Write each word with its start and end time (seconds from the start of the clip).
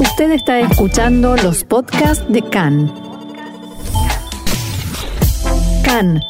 Usted 0.00 0.30
está 0.30 0.60
escuchando 0.60 1.36
los 1.36 1.64
podcasts 1.64 2.24
de 2.28 2.40
CAN. 2.42 2.86
CAN, 5.84 6.20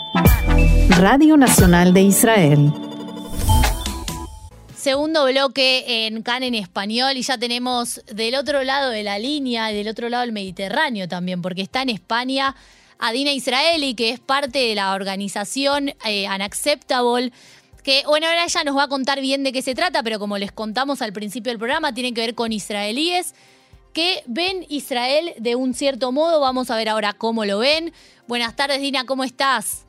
Radio 0.89 1.37
Nacional 1.37 1.93
de 1.93 2.01
Israel. 2.01 2.73
Segundo 4.75 5.27
bloque 5.27 6.07
en 6.07 6.23
CAN 6.23 6.45
en 6.45 6.55
español 6.55 7.19
y 7.19 7.23
ya 7.23 7.37
tenemos 7.37 8.03
del 8.07 8.37
otro 8.37 8.65
lado 8.65 8.89
de 8.89 9.03
la 9.03 9.19
línea 9.19 9.67
del 9.67 9.89
otro 9.89 10.09
lado 10.09 10.23
del 10.23 10.33
Mediterráneo 10.33 11.07
también, 11.07 11.43
porque 11.43 11.61
está 11.61 11.83
en 11.83 11.91
España 11.91 12.57
Adina 12.99 13.33
Israeli, 13.33 13.95
que 13.95 14.11
es 14.11 14.19
parte 14.19 14.61
de 14.61 14.75
la 14.75 14.95
organización 14.95 15.91
eh, 16.07 16.27
Unacceptable 16.35 17.33
que 17.89 18.03
bueno, 18.07 18.27
ahora 18.27 18.45
ella 18.45 18.65
nos 18.65 18.77
va 18.77 18.83
a 18.83 18.89
contar 18.89 19.21
bien 19.21 19.45
de 19.45 19.53
qué 19.53 19.63
se 19.63 19.75
trata, 19.75 20.03
pero 20.03 20.19
como 20.19 20.37
les 20.37 20.53
contamos 20.53 21.01
al 21.01 21.15
principio 21.15 21.51
del 21.51 21.59
programa, 21.59 21.95
tiene 21.95 22.13
que 22.13 22.21
ver 22.21 22.35
con 22.35 22.53
israelíes 22.53 23.35
que 23.93 24.23
ven 24.27 24.65
Israel 24.69 25.35
de 25.39 25.57
un 25.57 25.75
cierto 25.75 26.13
modo. 26.13 26.41
Vamos 26.41 26.71
a 26.71 26.77
ver 26.77 26.89
ahora 26.89 27.13
cómo 27.13 27.45
lo 27.45 27.59
ven. 27.59 27.93
Buenas 28.27 28.57
tardes, 28.57 28.81
Dina, 28.81 29.05
¿cómo 29.05 29.25
estás? 29.25 29.87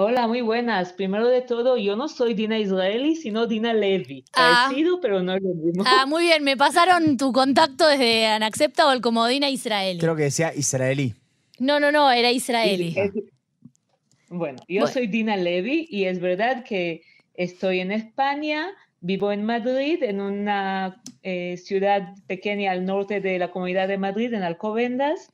Hola, 0.00 0.28
muy 0.28 0.42
buenas. 0.42 0.92
Primero 0.92 1.26
de 1.26 1.40
todo, 1.40 1.76
yo 1.76 1.96
no 1.96 2.08
soy 2.08 2.34
Dina 2.34 2.58
Israeli, 2.58 3.16
sino 3.16 3.46
Dina 3.46 3.74
Levy. 3.74 4.24
Ah. 4.32 4.66
Parecido, 4.66 5.00
pero 5.00 5.22
no 5.22 5.34
es 5.34 5.42
lo 5.42 5.54
mismo. 5.54 5.82
Ah, 5.86 6.06
muy 6.06 6.22
bien. 6.22 6.44
Me 6.44 6.56
pasaron 6.56 7.16
tu 7.16 7.32
contacto 7.32 7.86
desde 7.88 8.36
Unacceptable 8.36 9.00
como 9.00 9.26
Dina 9.26 9.50
Israeli. 9.50 9.98
Creo 9.98 10.14
que 10.14 10.24
decía 10.24 10.54
israelí. 10.54 11.14
No, 11.58 11.80
no, 11.80 11.90
no, 11.90 12.10
era 12.10 12.30
israelí. 12.30 12.94
Bueno, 14.30 14.62
yo 14.68 14.86
soy 14.86 15.06
Dina 15.06 15.36
Levy 15.36 15.88
y 15.90 16.04
es 16.04 16.20
verdad 16.20 16.62
que 16.62 17.02
estoy 17.34 17.80
en 17.80 17.92
España, 17.92 18.68
vivo 19.00 19.30
en 19.32 19.44
Madrid, 19.44 20.02
en 20.02 20.20
una 20.20 21.00
eh, 21.22 21.56
ciudad 21.56 22.14
pequeña 22.26 22.72
al 22.72 22.84
norte 22.84 23.20
de 23.20 23.38
la 23.38 23.50
comunidad 23.50 23.88
de 23.88 23.98
Madrid, 23.98 24.32
en 24.34 24.42
Alcobendas. 24.42 25.32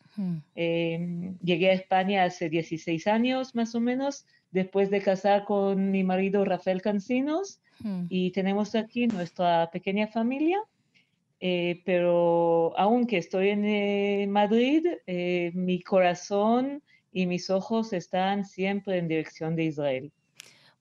Em, 0.55 1.36
llegué 1.41 1.70
a 1.70 1.74
España 1.74 2.24
hace 2.24 2.48
16 2.48 3.06
años 3.08 3.55
más 3.55 3.74
o 3.74 3.80
menos, 3.80 4.27
después 4.52 4.91
de 4.91 5.00
casar 5.00 5.44
con 5.44 5.91
mi 5.91 6.05
marido 6.05 6.44
Rafael 6.44 6.80
Cancinos 6.80 7.61
y 8.08 8.30
tenemos 8.30 8.77
aquí 8.77 9.08
nuestra 9.08 9.70
pequeña 9.72 10.06
familia. 10.06 10.61
Eh, 11.41 11.83
pero 11.84 12.72
aunque 12.78 13.19
estoy 13.19 13.48
en 13.50 13.64
eh, 13.64 14.27
Madrid, 14.28 14.86
mi 15.52 15.83
corazón 15.83 16.80
y 17.12 17.27
mis 17.27 17.50
ojos 17.50 17.92
están 17.92 18.44
siempre 18.44 18.98
en 18.98 19.08
dirección 19.08 19.56
de 19.56 19.64
Israel. 19.64 20.12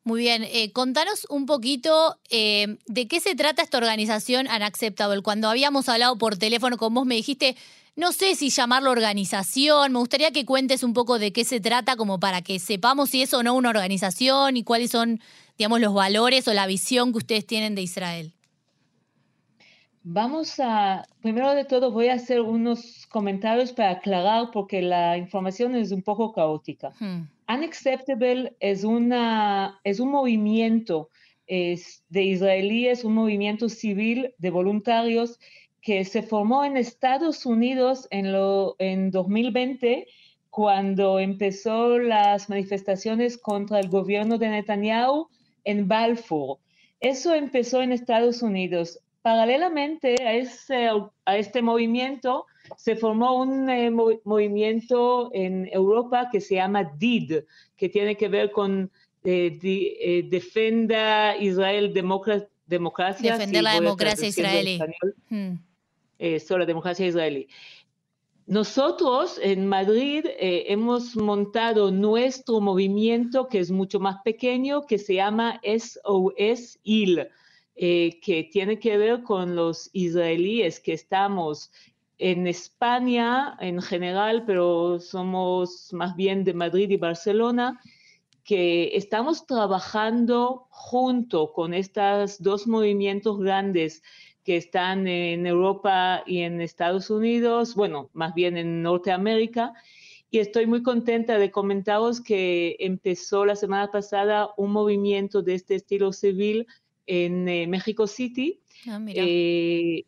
Muy 0.06 0.20
bien, 0.20 0.44
eh, 0.44 0.72
contanos 0.74 1.26
un 1.30 1.46
poquito 1.46 2.18
eh, 2.30 2.78
de 2.88 3.08
qué 3.08 3.22
se 3.22 3.36
trata 3.36 3.62
esta 3.62 3.78
organización 3.78 4.48
Unacceptable. 4.48 5.22
Cuando 5.22 5.48
habíamos 5.48 5.88
hablado 5.88 6.18
por 6.18 6.38
teléfono 6.38 6.78
con 6.78 6.94
vos 6.94 7.06
me 7.06 7.16
dijiste, 7.16 7.56
no 7.96 8.12
sé 8.12 8.36
si 8.36 8.50
llamarlo 8.50 8.92
organización, 8.92 9.94
me 9.94 10.00
gustaría 10.00 10.32
que 10.32 10.46
cuentes 10.46 10.84
un 10.84 10.94
poco 10.94 11.20
de 11.20 11.32
qué 11.32 11.46
se 11.46 11.62
trata 11.62 11.96
como 11.96 12.20
para 12.20 12.42
que 12.42 12.60
sepamos 12.60 13.12
si 13.12 13.22
es 13.22 13.34
o 13.34 13.44
no 13.44 13.54
una 13.54 13.70
organización 13.70 14.58
y 14.58 14.64
cuáles 14.64 14.92
son, 14.92 15.22
digamos, 15.58 15.80
los 15.80 15.94
valores 15.94 16.48
o 16.50 16.54
la 16.54 16.68
visión 16.68 17.14
que 17.14 17.20
ustedes 17.20 17.48
tienen 17.48 17.76
de 17.76 17.84
Israel. 17.84 18.34
Vamos 20.04 20.60
a, 20.60 21.06
primero 21.22 21.54
de 21.56 21.64
todo 21.64 21.92
voy 21.92 22.10
a 22.10 22.16
hacer 22.16 22.42
unos 22.42 23.08
comentarios 23.08 23.72
para 23.72 23.92
aclarar 23.92 24.52
porque 24.52 24.82
la 24.82 25.18
información 25.18 25.76
es 25.76 25.92
un 25.94 26.02
poco 26.02 26.34
caótica. 26.34 26.92
Hmm. 27.00 27.30
Unacceptable 27.48 28.56
es, 28.60 28.84
una, 28.84 29.80
es 29.84 30.00
un 30.00 30.12
movimiento 30.12 31.10
es 31.48 32.04
de 32.10 32.24
israelíes, 32.24 33.04
un 33.04 33.14
movimiento 33.14 33.70
civil 33.70 34.34
de 34.38 34.50
voluntarios 34.50 35.40
que 35.82 36.06
se 36.06 36.24
formó 36.24 36.64
en 36.64 36.78
Estados 36.78 37.46
Unidos 37.46 38.08
en, 38.10 38.32
lo, 38.32 38.76
en 38.80 39.12
2020 39.12 40.08
cuando 40.50 41.20
empezó 41.20 41.98
las 41.98 42.50
manifestaciones 42.50 43.38
contra 43.38 43.80
el 43.80 43.90
gobierno 43.90 44.38
de 44.38 44.50
Netanyahu 44.50 45.28
en 45.64 45.88
Balfour. 45.88 46.60
Eso 47.00 47.34
empezó 47.34 47.82
en 47.82 47.92
Estados 47.92 48.42
Unidos. 48.42 49.00
Paralelamente 49.22 50.16
a, 50.22 50.34
ese, 50.34 50.90
a 51.26 51.38
este 51.38 51.62
movimiento, 51.62 52.46
se 52.78 52.96
formó 52.96 53.42
un 53.42 53.70
eh, 53.70 53.92
movimiento 53.92 55.30
en 55.34 55.70
Europa 55.72 56.30
que 56.32 56.42
se 56.42 56.56
llama 56.56 56.84
DID, 56.98 57.44
que 57.76 57.90
tiene 57.90 58.16
que 58.16 58.28
ver 58.28 58.52
con 58.52 58.92
eh, 59.24 59.60
eh, 59.62 60.28
Defenda 60.30 61.38
Israel 61.38 61.94
Democracia. 61.94 63.34
Defender 63.34 63.64
la 63.64 63.74
democracia 63.74 64.28
israelí. 64.28 64.80
Hmm. 65.30 65.56
la 66.20 66.66
democracia 66.66 67.08
israelí. 67.08 67.48
Nosotros 68.46 69.40
en 69.42 69.68
Madrid 69.68 70.26
hemos 70.38 71.16
montado 71.16 71.92
nuestro 71.92 72.60
movimiento 72.60 73.48
que 73.48 73.60
es 73.60 73.72
mucho 73.72 74.02
más 74.02 74.18
pequeño, 74.24 74.86
que 74.86 74.98
se 74.98 75.16
llama 75.16 75.62
SOS 75.64 76.80
IL 76.84 77.30
eh, 77.76 78.20
que 78.22 78.44
tiene 78.44 78.78
que 78.78 78.98
ver 78.98 79.24
con 79.24 79.56
los 79.56 79.90
israelíes 79.94 80.80
que 80.80 80.94
estamos 80.94 81.72
en 82.18 82.48
España 82.48 83.58
en 83.60 83.82
general, 83.82 84.44
pero 84.46 85.00
somos 85.00 85.92
más 85.94 86.16
bien 86.16 86.44
de 86.44 86.54
Madrid 86.54 86.90
y 86.90 86.98
Barcelona, 86.98 87.80
que 88.44 88.96
estamos 88.96 89.46
trabajando 89.48 90.68
junto 90.70 91.54
con 91.54 91.74
estos 91.74 92.42
dos 92.42 92.68
movimientos 92.68 93.40
grandes 93.40 94.04
que 94.44 94.58
están 94.58 95.08
en 95.08 95.48
Europa 95.48 96.24
y 96.26 96.42
en 96.42 96.60
Estados 96.60 97.10
Unidos, 97.10 97.76
bueno, 97.76 98.10
más 98.14 98.34
bien 98.34 98.58
en 98.58 98.82
Norteamérica, 98.82 99.74
y 100.30 100.40
estoy 100.40 100.66
muy 100.66 100.84
contenta 100.84 101.38
de 101.38 101.52
comentaros 101.52 102.20
que 102.20 102.76
empezó 102.80 103.46
la 103.46 103.56
semana 103.56 103.92
pasada 103.92 104.50
un 104.58 104.72
movimiento 104.72 105.42
de 105.42 105.54
este 105.54 105.76
estilo 105.76 106.12
civil 106.12 106.68
en 107.06 107.48
eh, 107.48 107.68
México 107.68 108.08
City. 108.08 108.60
Ah, 108.88 109.00
eh, 109.08 110.06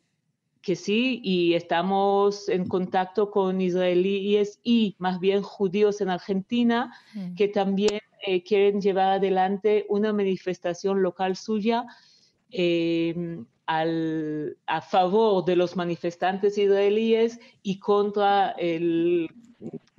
que 0.66 0.76
sí, 0.76 1.22
y 1.24 1.54
estamos 1.54 2.50
en 2.50 2.66
contacto 2.68 3.30
con 3.30 3.62
israelíes 3.62 4.60
y 4.64 4.96
más 4.98 5.20
bien 5.20 5.44
judíos 5.44 6.02
en 6.02 6.10
Argentina, 6.10 6.92
mm. 7.14 7.36
que 7.36 7.48
también 7.48 8.00
eh, 8.26 8.42
quieren 8.42 8.82
llevar 8.82 9.12
adelante 9.12 9.86
una 9.90 10.12
manifestación 10.12 11.04
local 11.04 11.36
suya 11.36 11.86
em, 12.50 13.46
a 13.68 14.82
favor 14.82 15.46
de 15.46 15.56
los 15.56 15.76
manifestantes 15.76 16.58
israelíes 16.58 17.40
y 17.62 17.78
contra 17.78 18.52
el 18.58 19.30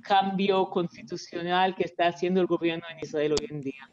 cambio 0.01 0.69
constitucional 0.69 1.75
que 1.75 1.85
está 1.85 2.07
haciendo 2.07 2.41
el 2.41 2.47
gobierno 2.47 2.85
en 2.91 2.99
Israel 2.99 3.35
hoy 3.39 3.47
en 3.49 3.61
día. 3.61 3.89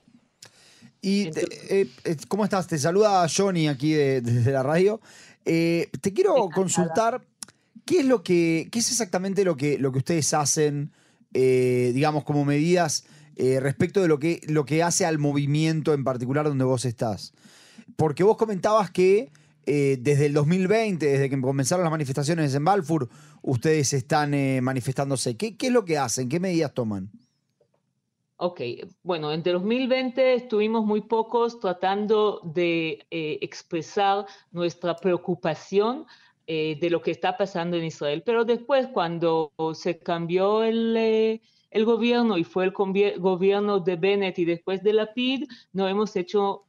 Y 1.01 1.29
eh, 1.69 1.87
eh, 2.05 2.17
¿cómo 2.29 2.45
estás? 2.45 2.67
Te 2.67 2.79
saluda 2.79 3.27
Johnny 3.29 3.69
aquí 3.69 3.93
desde 3.93 4.51
la 4.51 4.65
radio. 4.65 5.01
Eh, 5.45 5.91
te 6.01 6.13
quiero 6.13 6.49
consultar 6.55 7.25
qué 7.85 8.01
es 8.01 8.07
lo 8.07 8.23
que, 8.23 8.69
qué 8.71 8.79
es 8.79 8.91
exactamente 8.91 9.45
lo 9.45 9.57
que, 9.57 9.79
lo 9.79 9.93
que 9.93 9.99
ustedes 9.99 10.33
hacen, 10.35 10.93
digamos, 11.33 12.25
como 12.25 12.45
medidas 12.45 13.05
respecto 13.37 14.01
de 14.01 14.09
lo 14.09 14.19
que, 14.19 14.41
lo 14.47 14.65
que 14.65 14.83
hace 14.83 15.05
al 15.05 15.19
movimiento 15.19 15.93
en 15.93 16.05
particular 16.05 16.47
donde 16.47 16.65
vos 16.65 16.85
estás. 16.85 17.33
Porque 17.97 18.23
vos 18.23 18.37
comentabas 18.37 18.91
que 18.91 19.31
desde 19.67 20.27
el 20.27 20.33
2020, 20.33 21.05
desde 21.05 21.29
que 21.29 21.41
comenzaron 21.41 21.83
las 21.83 21.91
manifestaciones 21.91 22.55
en 22.55 22.65
Balfour, 22.65 23.09
ustedes 23.43 23.93
están 23.93 24.33
manifestándose. 24.63 25.37
¿Qué, 25.37 25.57
¿Qué 25.57 25.67
es 25.67 25.73
lo 25.73 25.85
que 25.85 25.99
hacen? 25.99 26.29
¿Qué 26.29 26.39
medidas 26.41 26.73
toman? 26.73 27.11
Ok, 28.37 28.61
bueno, 29.05 29.33
en 29.33 29.45
2020 29.45 30.35
estuvimos 30.35 30.85
muy 30.85 31.03
pocos 31.03 31.61
tratando 31.61 32.41
de 32.43 33.07
eh, 33.11 33.39
expresar 33.43 34.27
nuestra 34.51 34.97
preocupación 34.97 36.05
eh, 36.49 36.77
de 36.81 36.91
lo 36.91 37.01
que 37.01 37.13
está 37.13 37.37
pasando 37.37 37.77
en 37.77 37.85
Israel, 37.85 38.25
pero 38.27 38.45
después 38.45 38.89
cuando 38.89 39.53
se 39.75 40.01
cambió 40.01 40.65
el, 40.65 40.97
eh, 40.97 41.43
el 41.71 41.85
gobierno 41.85 42.37
y 42.37 42.43
fue 42.43 42.65
el 42.65 42.73
gobierno 42.73 43.79
de 43.79 43.97
Bennett 43.97 44.39
y 44.41 44.45
después 44.45 44.83
de 44.83 44.95
la 44.95 45.15
PID, 45.15 45.45
no 45.73 45.87
hemos 45.89 46.17
hecho 46.17 46.65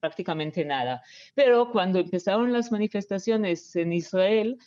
prácticamente 0.00 0.64
nada. 0.64 1.02
Pero 1.34 1.70
cuando 1.72 1.98
empezaron 1.98 2.52
las 2.52 2.72
manifestaciones 2.72 3.76
en 3.76 3.92
Israel, 3.92 4.58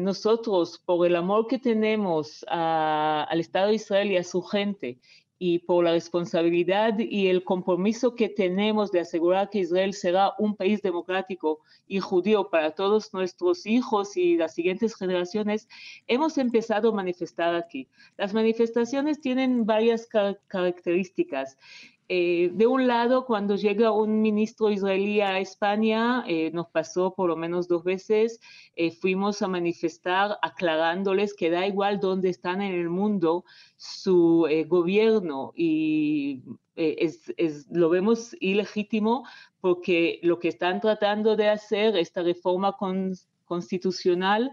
nosotros, 0.00 0.80
por 0.84 1.04
el 1.06 1.16
amor 1.16 1.48
que 1.48 1.58
tenemos 1.58 2.44
al 2.48 3.40
Estado 3.40 3.68
de 3.68 3.74
Israel 3.74 4.12
y 4.12 4.16
a 4.16 4.22
su 4.22 4.42
gente, 4.42 5.00
y 5.38 5.60
por 5.60 5.84
la 5.84 5.92
responsabilidad 5.92 6.98
y 6.98 7.28
el 7.28 7.44
compromiso 7.44 8.14
que 8.14 8.28
tenemos 8.28 8.90
de 8.90 9.00
asegurar 9.00 9.50
que 9.50 9.60
Israel 9.60 9.94
será 9.94 10.32
un 10.38 10.56
país 10.56 10.82
democrático 10.82 11.60
y 11.86 12.00
judío 12.00 12.50
para 12.50 12.72
todos 12.72 13.14
nuestros 13.14 13.64
hijos 13.66 14.16
y 14.16 14.36
las 14.36 14.54
siguientes 14.54 14.96
generaciones, 14.96 15.68
hemos 16.08 16.38
empezado 16.38 16.90
a 16.90 16.94
manifestar 16.94 17.54
aquí. 17.54 17.88
Las 18.16 18.34
manifestaciones 18.34 19.20
tienen 19.20 19.64
varias 19.64 20.08
características. 20.48 21.56
Eh, 22.10 22.50
de 22.54 22.66
un 22.66 22.86
lado, 22.86 23.26
cuando 23.26 23.56
llega 23.56 23.92
un 23.92 24.22
ministro 24.22 24.70
israelí 24.70 25.20
a 25.20 25.38
España, 25.40 26.24
eh, 26.26 26.50
nos 26.54 26.68
pasó 26.68 27.14
por 27.14 27.28
lo 27.28 27.36
menos 27.36 27.68
dos 27.68 27.84
veces, 27.84 28.40
eh, 28.76 28.90
fuimos 28.90 29.42
a 29.42 29.48
manifestar 29.48 30.38
aclarándoles 30.40 31.34
que 31.34 31.50
da 31.50 31.66
igual 31.66 32.00
dónde 32.00 32.30
están 32.30 32.62
en 32.62 32.72
el 32.74 32.88
mundo 32.88 33.44
su 33.76 34.46
gobierno 34.68 35.52
y 35.54 36.42
lo 37.70 37.90
vemos 37.90 38.34
ilegítimo 38.40 39.24
porque 39.60 40.18
lo 40.22 40.38
que 40.38 40.48
están 40.48 40.80
tratando 40.80 41.36
de 41.36 41.48
hacer, 41.50 41.96
esta 41.96 42.22
reforma 42.22 42.76
constitucional, 43.44 44.50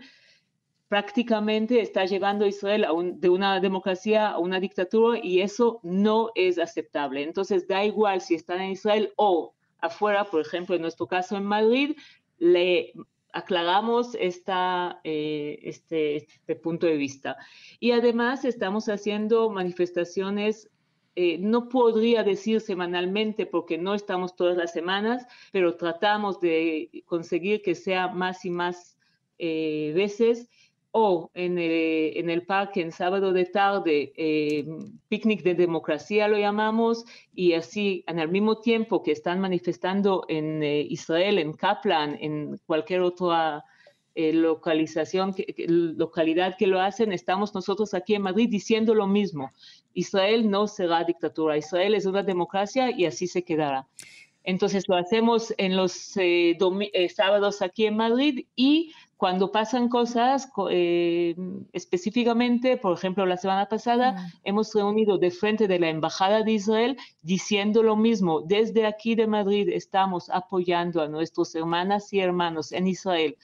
prácticamente 0.87 1.81
está 1.81 2.05
llevando 2.05 2.45
a 2.45 2.47
Israel 2.47 2.85
de 3.15 3.29
una 3.29 3.59
democracia 3.59 4.29
a 4.29 4.39
una 4.39 4.59
dictadura 4.59 5.19
y 5.21 5.41
eso 5.41 5.79
no 5.83 6.29
es 6.35 6.59
aceptable. 6.59 7.23
Entonces, 7.23 7.67
da 7.67 7.83
igual 7.83 8.21
si 8.21 8.35
están 8.35 8.61
en 8.61 8.71
Israel 8.71 9.11
o 9.15 9.53
afuera, 9.79 10.25
por 10.25 10.41
ejemplo, 10.41 10.75
en 10.75 10.81
nuestro 10.81 11.07
caso 11.07 11.37
en 11.37 11.45
Madrid, 11.45 11.97
le 12.37 12.93
aclaramos 13.33 14.15
eh, 14.15 15.59
este, 15.63 16.15
este, 16.15 16.55
punto 16.55 16.87
de 16.87 16.95
vista. 16.95 17.35
Y 17.79 17.91
además 17.91 18.45
estamos 18.45 18.87
haciendo 18.87 19.49
manifestaciones, 19.49 20.69
eh, 21.17 21.37
no 21.39 21.67
podría 21.67 22.23
decir 22.23 22.61
semanalmente 22.61 23.45
porque 23.45 23.77
no 23.77 23.93
estamos 23.93 24.35
todas 24.35 24.55
las 24.55 24.71
semanas, 24.71 25.25
pero 25.51 25.75
tratamos 25.75 26.39
de 26.39 27.03
conseguir 27.05 27.61
que 27.61 27.75
sea 27.75 28.07
más 28.07 28.45
y 28.45 28.49
más 28.49 28.97
eh, 29.37 29.91
veces 29.93 30.49
o 30.97 31.29
en 31.33 31.57
el, 31.57 32.13
en 32.15 32.29
el 32.29 32.45
parque 32.45 32.79
en 32.79 32.93
sábado 32.93 33.33
de 33.33 33.43
tarde, 33.43 34.13
eh, 34.15 34.65
picnic 35.09 35.43
de 35.43 35.53
democracia 35.53 36.29
lo 36.29 36.37
llamamos, 36.37 37.03
y 37.33 37.51
así 37.51 38.05
en 38.07 38.17
el 38.17 38.29
mismo 38.29 38.61
tiempo 38.61 39.03
que 39.03 39.11
están 39.11 39.41
manifestando 39.41 40.23
en 40.29 40.63
eh, 40.63 40.87
Israel, 40.89 41.37
en 41.39 41.51
Kaplan, 41.51 42.17
en 42.21 42.61
cualquier 42.65 43.01
otra 43.01 43.65
eh, 44.15 44.31
localización, 44.31 45.35
localidad 45.67 46.55
que 46.57 46.65
lo 46.65 46.79
hacen, 46.79 47.11
estamos 47.11 47.53
nosotros 47.53 47.93
aquí 47.93 48.15
en 48.15 48.21
Madrid 48.21 48.47
diciendo 48.49 48.95
lo 48.95 49.05
mismo. 49.05 49.51
Israel 49.93 50.49
no 50.49 50.65
será 50.65 51.03
dictadura, 51.03 51.57
Israel 51.57 51.93
es 51.95 52.05
una 52.05 52.23
democracia 52.23 52.89
y 52.97 53.03
así 53.03 53.27
se 53.27 53.43
quedará. 53.43 53.85
Entonces 54.45 54.85
lo 54.87 54.95
hacemos 54.95 55.53
en 55.57 55.75
los 55.75 55.91
sábados 57.13 57.61
aquí 57.61 57.87
en 57.87 57.97
Madrid 57.97 58.45
y 58.55 58.93
cuando 59.17 59.51
pasan 59.51 59.87
cosas, 59.87 60.49
eh, 60.69 61.35
específicamente, 61.71 62.75
por 62.77 62.93
ejemplo, 62.97 63.25
la 63.25 63.37
semana 63.37 63.67
pasada 63.67 64.31
hemos 64.43 64.73
reunido 64.73 65.17
de 65.17 65.31
frente 65.31 65.67
de 65.67 65.79
la 65.79 65.89
Embajada 65.89 66.43
de 66.43 66.51
Israel 66.51 66.97
diciendo 67.21 67.81
lo 67.81 67.95
mismo. 67.95 68.41
Desde 68.41 68.85
aquí 68.85 69.15
de 69.15 69.27
Madrid 69.27 69.69
estamos 69.69 70.29
apoyando 70.29 71.01
a 71.01 71.07
nuestros 71.07 71.55
hermanas 71.55 72.11
y 72.11 72.19
hermanos 72.19 72.73
en 72.73 72.87
Israel 72.87 73.37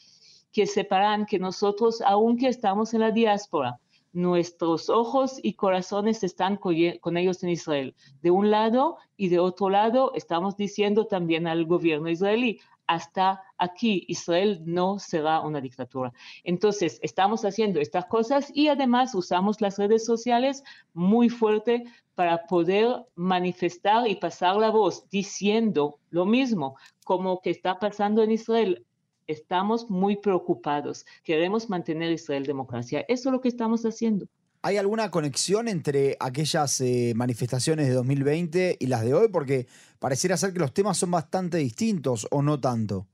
que 0.52 0.68
separan 0.68 1.26
que 1.26 1.40
nosotros, 1.40 2.02
aunque 2.06 2.50
estamos 2.50 2.94
en 2.94 3.00
la 3.00 3.12
diáspora, 3.12 3.80
nuestros 4.14 4.90
ojos 4.90 5.40
y 5.42 5.54
corazones 5.54 6.24
están 6.24 6.58
con 6.58 7.18
ellos 7.18 7.44
en 7.44 7.50
Israel. 7.50 7.96
De 8.22 8.30
un 8.30 8.52
lado 8.52 8.98
y 9.16 9.30
de 9.30 9.40
otro 9.40 9.70
lado, 9.70 10.12
estamos 10.16 10.58
diciendo 10.58 11.08
también 11.08 11.48
al 11.48 11.66
gobierno 11.66 12.10
israelí, 12.10 12.60
hasta 12.92 13.42
aquí 13.58 14.04
Israel 14.10 14.62
no 14.66 15.00
será 15.00 15.40
una 15.40 15.62
dictadura. 15.62 16.12
Entonces, 16.44 17.00
estamos 17.02 17.46
haciendo 17.46 17.80
estas 17.80 18.06
cosas 18.08 18.52
y 18.54 18.68
además 18.68 19.16
usamos 19.16 19.62
las 19.62 19.78
redes 19.78 20.04
sociales 20.06 20.62
muy 20.94 21.30
fuerte 21.30 21.86
para 22.16 22.46
poder 22.48 23.06
manifestar 23.16 24.10
y 24.10 24.16
pasar 24.16 24.58
la 24.58 24.72
voz 24.72 25.08
diciendo 25.10 26.00
lo 26.10 26.26
mismo 26.26 26.76
como 27.06 27.40
que 27.40 27.52
está 27.52 27.80
pasando 27.80 28.24
en 28.24 28.32
Israel. 28.32 28.86
Estamos 29.26 29.90
muy 29.90 30.18
preocupados. 30.18 31.06
Queremos 31.24 31.70
mantener 31.70 32.12
Israel 32.12 32.46
democracia. 32.46 33.06
Eso 33.08 33.30
es 33.30 33.34
lo 33.34 33.40
que 33.40 33.48
estamos 33.48 33.84
haciendo. 33.86 34.28
¿Hay 34.64 34.78
alguna 34.78 35.10
conexión 35.10 35.68
entre 35.68 36.18
aquellas 36.20 36.80
eh, 36.82 37.14
manifestaciones 37.16 37.88
de 37.88 37.94
2020 37.96 38.78
y 38.80 38.86
las 38.86 39.04
de 39.04 39.14
hoy? 39.16 39.28
Porque 39.30 39.66
pareciera 40.00 40.38
ser 40.38 40.54
que 40.54 40.60
los 40.60 40.74
temas 40.74 40.98
son 40.98 41.10
bastante 41.10 41.58
distintos 41.58 42.28
o 42.30 42.44
no 42.44 42.60
tanto. 42.60 43.08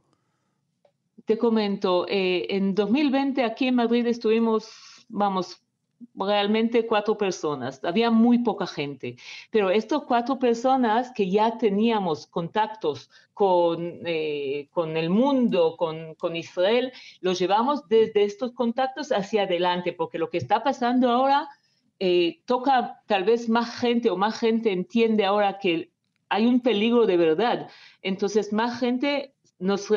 Te 1.25 1.37
comento, 1.37 2.05
eh, 2.09 2.47
en 2.49 2.75
2020 2.75 3.43
aquí 3.43 3.67
en 3.67 3.75
Madrid 3.75 4.05
estuvimos, 4.07 4.69
vamos, 5.07 5.61
realmente 6.15 6.85
cuatro 6.85 7.17
personas, 7.17 7.83
había 7.83 8.11
muy 8.11 8.39
poca 8.39 8.67
gente, 8.67 9.15
pero 9.51 9.69
estas 9.69 10.03
cuatro 10.03 10.39
personas 10.39 11.11
que 11.11 11.29
ya 11.29 11.57
teníamos 11.57 12.27
contactos 12.27 13.09
con, 13.33 13.99
eh, 14.05 14.67
con 14.71 14.97
el 14.97 15.09
mundo, 15.09 15.75
con, 15.77 16.15
con, 16.15 16.35
Israel, 16.35 16.91
los 17.21 17.39
llevamos 17.39 17.87
desde 17.87 18.23
estos 18.23 18.51
contactos 18.53 19.11
hacia 19.11 19.43
adelante, 19.43 19.93
porque 19.93 20.19
lo 20.19 20.29
que 20.29 20.37
está 20.37 20.63
pasando 20.63 21.09
ahora 21.09 21.47
eh, 21.99 22.41
toca 22.45 23.01
tal 23.07 23.23
vez 23.23 23.49
más 23.49 23.79
gente 23.79 24.09
o 24.09 24.17
más 24.17 24.39
gente 24.39 24.71
entiende 24.71 25.25
ahora 25.25 25.57
que 25.57 25.91
hay 26.29 26.45
un 26.45 26.59
peligro 26.61 27.05
de 27.05 27.17
verdad. 27.17 27.69
Entonces, 28.01 28.53
más 28.53 28.79
gente 28.79 29.33
nos 29.59 29.91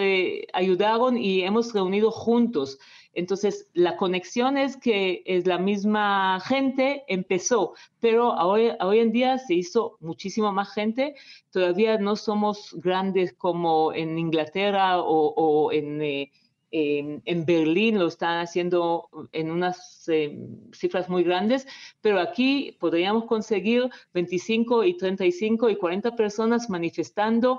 ayudaron 0.52 1.19
y 1.19 1.43
hemos 1.43 1.73
reunido 1.75 2.11
juntos. 2.11 2.79
Entonces, 3.12 3.68
la 3.74 3.96
conexión 3.96 4.56
es 4.56 4.76
que 4.76 5.22
es 5.26 5.46
la 5.46 5.58
misma 5.58 6.40
gente, 6.40 7.04
empezó, 7.08 7.74
pero 7.98 8.30
hoy, 8.34 8.98
en 8.98 9.10
día 9.12 9.38
se 9.38 9.54
hizo 9.54 9.96
muchísima 10.00 10.52
más 10.52 10.72
gente. 10.72 11.16
Todavía 11.50 11.98
no 11.98 12.14
somos 12.14 12.74
grandes 12.78 13.32
como 13.32 13.92
en 13.92 14.16
Inglaterra 14.18 15.00
o, 15.00 15.72
eh, 15.72 16.30
en, 16.72 17.20
en, 17.24 17.44
Berlín, 17.44 17.98
lo 17.98 18.06
están 18.06 18.38
haciendo 18.38 19.08
en 19.32 19.50
unas 19.50 20.08
eh, 20.08 20.38
cifras 20.72 21.08
muy 21.08 21.24
grandes, 21.24 21.66
pero 22.00 22.20
aquí 22.20 22.76
podríamos 22.78 23.24
conseguir 23.24 23.90
25 24.14 24.84
y 24.84 24.96
35 24.96 25.68
y 25.68 25.76
40 25.76 26.14
personas 26.14 26.70
manifestando. 26.70 27.58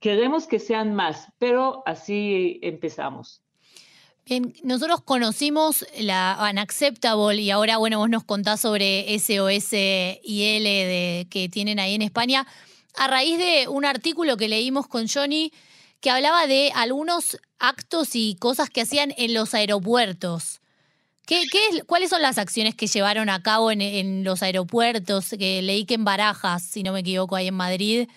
Queremos 0.00 0.46
que 0.46 0.58
sean 0.58 0.94
más, 0.94 1.32
pero 1.38 1.82
así 1.86 2.58
empezamos. 2.62 3.42
Bien, 4.26 4.54
nosotros 4.62 5.02
conocimos 5.02 5.84
la 5.98 6.38
Unacceptable 6.50 7.42
y 7.42 7.50
ahora, 7.50 7.76
bueno, 7.76 7.98
vos 7.98 8.08
nos 8.08 8.24
contás 8.24 8.60
sobre 8.60 9.06
SOS 9.18 9.74
y 10.22 10.44
L 10.44 10.68
de, 10.68 11.26
que 11.28 11.50
tienen 11.50 11.78
ahí 11.78 11.94
en 11.94 12.00
España 12.00 12.46
a 12.96 13.06
raíz 13.06 13.36
de 13.36 13.68
un 13.68 13.84
artículo 13.84 14.38
que 14.38 14.48
leímos 14.48 14.86
con 14.86 15.08
Johnny 15.08 15.52
que 16.00 16.10
hablaba 16.10 16.46
de 16.46 16.70
algunos 16.74 17.38
actos 17.58 18.10
y 18.14 18.36
cosas 18.36 18.70
que 18.70 18.82
hacían 18.82 19.12
en 19.16 19.34
los 19.34 19.52
aeropuertos. 19.52 20.60
¿Qué, 21.26 21.46
¿Cuáles 21.86 22.10
son 22.10 22.20
las 22.20 22.36
acciones 22.36 22.74
que 22.74 22.86
llevaron 22.86 23.30
a 23.30 23.42
cabo 23.42 23.70
en, 23.70 24.24
los 24.24 24.42
aeropuertos? 24.42 25.30
Que 25.38 25.62
leí 25.62 25.86
que 25.86 25.94
en 25.94 26.04
Barajas, 26.04 26.62
si 26.62 26.82
no 26.82 26.92
me 26.92 27.00
equivoco, 27.00 27.36
ahí 27.36 27.48
en 27.48 27.54
Madrid, 27.54 28.08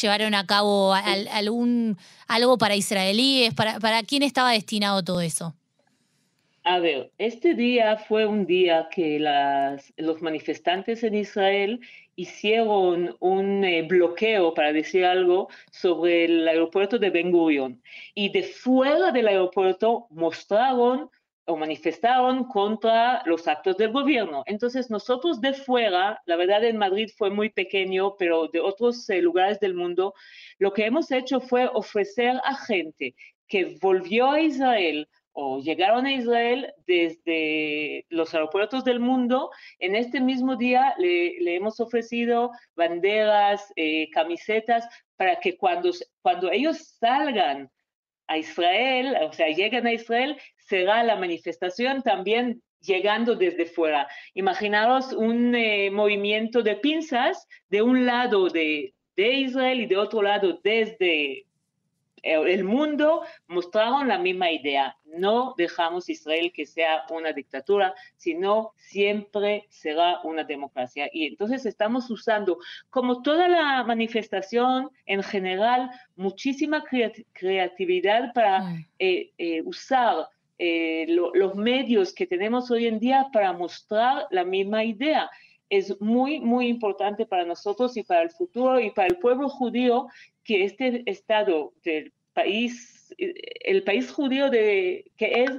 llevaron 0.00 0.34
a 0.34 0.46
cabo 0.46 0.94
algún, 0.94 1.96
algo 2.28 2.58
para 2.58 2.76
israelíes? 2.76 3.54
¿Para, 3.54 3.80
¿Para 3.80 4.02
quién 4.02 4.22
estaba 4.22 4.52
destinado 4.52 5.02
todo 5.02 5.20
eso? 5.20 5.54
A 6.68 6.80
ver, 6.80 7.12
este 7.18 7.54
día 7.54 7.96
fue 7.96 8.26
un 8.26 8.44
día 8.44 8.88
que 8.90 9.20
las, 9.20 9.92
los 9.96 10.20
manifestantes 10.20 11.04
en 11.04 11.14
Israel 11.14 11.80
hicieron 12.16 13.14
un 13.20 13.64
eh, 13.64 13.82
bloqueo, 13.82 14.52
para 14.52 14.72
decir 14.72 15.04
algo, 15.04 15.48
sobre 15.70 16.24
el 16.24 16.48
aeropuerto 16.48 16.98
de 16.98 17.10
Ben 17.10 17.30
Gurion. 17.30 17.80
Y 18.14 18.30
de 18.30 18.42
fuera 18.42 19.12
del 19.12 19.28
aeropuerto 19.28 20.08
mostraron 20.10 21.08
o 21.46 21.56
manifestaron 21.56 22.44
contra 22.44 23.22
los 23.24 23.46
actos 23.46 23.76
del 23.76 23.92
gobierno. 23.92 24.42
Entonces 24.46 24.90
nosotros 24.90 25.40
de 25.40 25.54
fuera, 25.54 26.20
la 26.26 26.36
verdad 26.36 26.64
en 26.64 26.76
Madrid 26.76 27.08
fue 27.16 27.30
muy 27.30 27.50
pequeño, 27.50 28.16
pero 28.18 28.48
de 28.48 28.60
otros 28.60 29.08
eh, 29.10 29.22
lugares 29.22 29.60
del 29.60 29.74
mundo, 29.74 30.14
lo 30.58 30.72
que 30.72 30.86
hemos 30.86 31.10
hecho 31.10 31.40
fue 31.40 31.68
ofrecer 31.72 32.40
a 32.44 32.54
gente 32.56 33.14
que 33.46 33.78
volvió 33.80 34.32
a 34.32 34.40
Israel 34.40 35.08
o 35.38 35.60
llegaron 35.60 36.06
a 36.06 36.12
Israel 36.14 36.72
desde 36.86 38.06
los 38.08 38.32
aeropuertos 38.32 38.84
del 38.84 39.00
mundo, 39.00 39.50
en 39.78 39.94
este 39.94 40.18
mismo 40.18 40.56
día 40.56 40.94
le, 40.96 41.54
hemos 41.54 41.78
ofrecido 41.78 42.50
banderas, 42.74 43.70
eh, 43.76 44.08
camisetas, 44.10 44.88
para 45.16 45.36
que 45.36 45.58
cuando, 45.58 45.90
cuando 46.22 46.50
ellos 46.50 46.96
salgan 46.98 47.70
a 48.28 48.38
Israel, 48.38 49.16
o 49.22 49.32
sea, 49.32 49.48
lleguen 49.48 49.86
a 49.86 49.92
Israel, 49.92 50.36
será 50.58 51.02
la 51.04 51.16
manifestación 51.16 52.02
también 52.02 52.62
llegando 52.80 53.34
desde 53.34 53.66
fuera. 53.66 54.08
Imaginaros 54.34 55.12
un 55.12 55.54
eh, 55.54 55.90
movimiento 55.90 56.62
de 56.62 56.76
pinzas 56.76 57.46
de 57.68 57.82
un 57.82 58.06
lado 58.06 58.48
de, 58.48 58.94
de, 59.16 59.32
Israel 59.32 59.80
y 59.80 59.86
de 59.86 59.96
otro 59.96 60.22
lado 60.22 60.60
desde 60.62 61.45
el 62.22 62.64
mundo 62.64 63.22
mostraron 63.46 64.08
la 64.08 64.18
misma 64.18 64.50
idea. 64.50 64.96
No 65.04 65.54
dejamos 65.56 66.08
Israel 66.08 66.52
que 66.54 66.66
sea 66.66 67.04
una 67.10 67.32
dictadura, 67.32 67.94
sino 68.16 68.72
siempre 68.76 69.66
será 69.68 70.20
una 70.22 70.44
democracia. 70.44 71.08
Y 71.12 71.26
entonces 71.26 71.66
estamos 71.66 72.10
usando, 72.10 72.58
como 72.90 73.22
toda 73.22 73.48
la 73.48 73.84
manifestación 73.84 74.90
en 75.06 75.22
general, 75.22 75.90
muchísima 76.16 76.84
creatividad 77.32 78.32
para 78.32 78.64
eh, 78.98 79.30
eh, 79.38 79.62
usar 79.62 80.28
eh, 80.58 81.06
los 81.08 81.54
medios 81.54 82.14
que 82.14 82.26
tenemos 82.26 82.70
hoy 82.70 82.86
en 82.86 82.98
día 82.98 83.28
para 83.32 83.52
mostrar 83.52 84.26
la 84.30 84.42
misma 84.42 84.84
idea 84.84 85.30
es 85.70 86.00
muy, 86.00 86.40
muy 86.40 86.68
importante 86.68 87.26
para 87.26 87.44
nosotros 87.44 87.96
y 87.96 88.02
para 88.02 88.22
el 88.22 88.30
futuro 88.30 88.80
y 88.80 88.90
para 88.90 89.08
el 89.08 89.18
pueblo 89.18 89.48
judío 89.48 90.06
que 90.44 90.64
este 90.64 91.02
Estado 91.06 91.72
del 91.84 92.12
país, 92.32 93.14
el 93.18 93.82
país 93.82 94.10
judío 94.12 94.50
de, 94.50 95.10
que 95.16 95.44
es, 95.44 95.50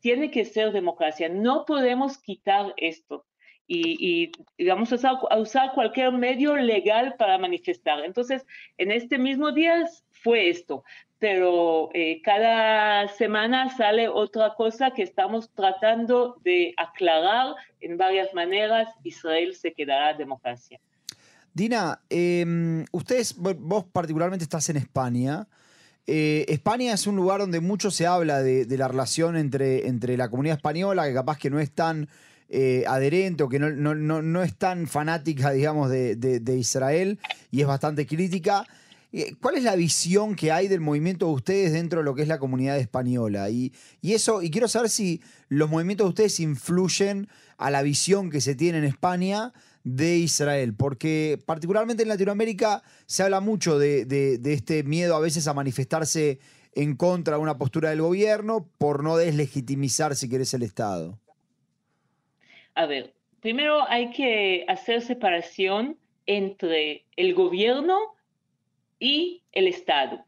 tiene 0.00 0.30
que 0.30 0.44
ser 0.44 0.72
democracia. 0.72 1.28
No 1.28 1.64
podemos 1.64 2.18
quitar 2.18 2.74
esto. 2.76 3.26
Y, 3.68 4.30
vamos 4.68 4.92
a 4.92 5.38
usar, 5.38 5.72
cualquier 5.74 6.12
medio 6.12 6.56
legal 6.56 7.16
para 7.18 7.38
manifestar. 7.38 8.04
Entonces, 8.04 8.46
en 8.78 8.92
este 8.92 9.18
mismo 9.18 9.50
día 9.50 9.84
fue 10.12 10.48
esto, 10.48 10.84
pero 11.18 11.88
eh, 11.94 12.20
cada 12.22 13.08
semana 13.08 13.74
sale 13.76 14.08
otra 14.08 14.54
cosa 14.54 14.90
que 14.90 15.02
estamos 15.02 15.50
tratando 15.54 16.36
de 16.44 16.74
aclarar 16.76 17.54
en 17.80 17.96
varias 17.96 18.34
maneras. 18.34 18.88
Israel 19.02 19.54
se 19.54 19.72
quedará 19.72 20.14
democracia. 20.14 20.78
Dina, 21.54 22.00
em, 22.10 22.84
ustedes, 22.92 23.34
vos 23.36 23.84
particularmente 23.90 24.44
estás 24.44 24.68
en 24.68 24.76
España. 24.76 25.46
Eh, 26.06 26.44
España 26.48 26.92
es 26.92 27.06
un 27.06 27.16
lugar 27.16 27.40
donde 27.40 27.60
mucho 27.60 27.90
se 27.90 28.06
habla 28.06 28.42
de, 28.42 28.66
la 28.76 28.88
relación 28.88 29.36
entre, 29.36 29.88
entre, 29.88 30.16
la 30.16 30.28
comunidad 30.28 30.56
española, 30.56 31.06
que 31.06 31.14
capaz 31.14 31.38
que 31.38 31.50
no 31.50 31.58
es 31.58 31.72
tan 31.72 32.08
eh, 32.48 32.84
adherente 32.86 33.42
o 33.42 33.48
que 33.48 33.58
no, 33.58 33.70
no, 33.72 34.42
es 34.42 34.54
tan 34.54 34.86
fanática, 34.86 35.50
digamos, 35.50 35.90
de, 35.90 36.56
Israel 36.58 37.18
y 37.50 37.62
es 37.62 37.66
bastante 37.66 38.06
crítica. 38.06 38.66
Eh, 39.12 39.34
¿Cuál 39.40 39.56
es 39.56 39.64
la 39.64 39.76
visión 39.76 40.34
que 40.34 40.52
hay 40.52 40.68
del 40.68 40.80
movimiento 40.80 41.26
de 41.26 41.32
ustedes 41.32 41.72
dentro 41.72 42.00
de 42.00 42.04
lo 42.04 42.14
que 42.14 42.22
es 42.22 42.28
la 42.28 42.38
comunidad 42.38 42.78
española? 42.78 43.48
Y, 43.50 43.72
eso, 44.02 44.42
y 44.42 44.50
quiero 44.50 44.68
saber 44.68 44.90
si 44.90 45.22
los 45.48 45.70
movimientos 45.70 46.06
de 46.06 46.08
ustedes 46.10 46.40
influyen 46.40 47.28
a 47.56 47.70
la 47.70 47.82
visión 47.82 48.30
que 48.30 48.40
se 48.40 48.54
tiene 48.54 48.78
en 48.78 48.84
España 48.84 49.52
de 49.84 50.16
Israel, 50.16 50.74
porque 50.76 51.38
particularmente 51.46 52.02
en 52.02 52.08
Latinoamérica 52.08 52.82
se 53.06 53.22
habla 53.22 53.40
mucho 53.40 53.78
de, 53.78 54.40
este 54.44 54.82
miedo 54.82 55.14
a 55.14 55.20
veces 55.20 55.46
a 55.46 55.54
manifestarse 55.54 56.40
en 56.74 56.96
contra 56.96 57.36
de 57.36 57.42
una 57.42 57.56
postura 57.56 57.90
del 57.90 58.02
gobierno 58.02 58.68
por 58.78 59.04
no 59.04 59.16
deslegitimizar, 59.16 60.16
si 60.16 60.28
querés, 60.28 60.52
el 60.54 60.64
Estado. 60.64 61.18
A 62.74 62.84
ver, 62.86 63.14
primero 63.40 63.88
hay 63.88 64.10
que 64.10 64.64
hacer 64.68 65.00
separación 65.00 65.96
entre 66.26 67.06
el 67.16 67.34
gobierno 67.34 68.15
y 68.98 69.42
el 69.52 69.68
Estado, 69.68 70.24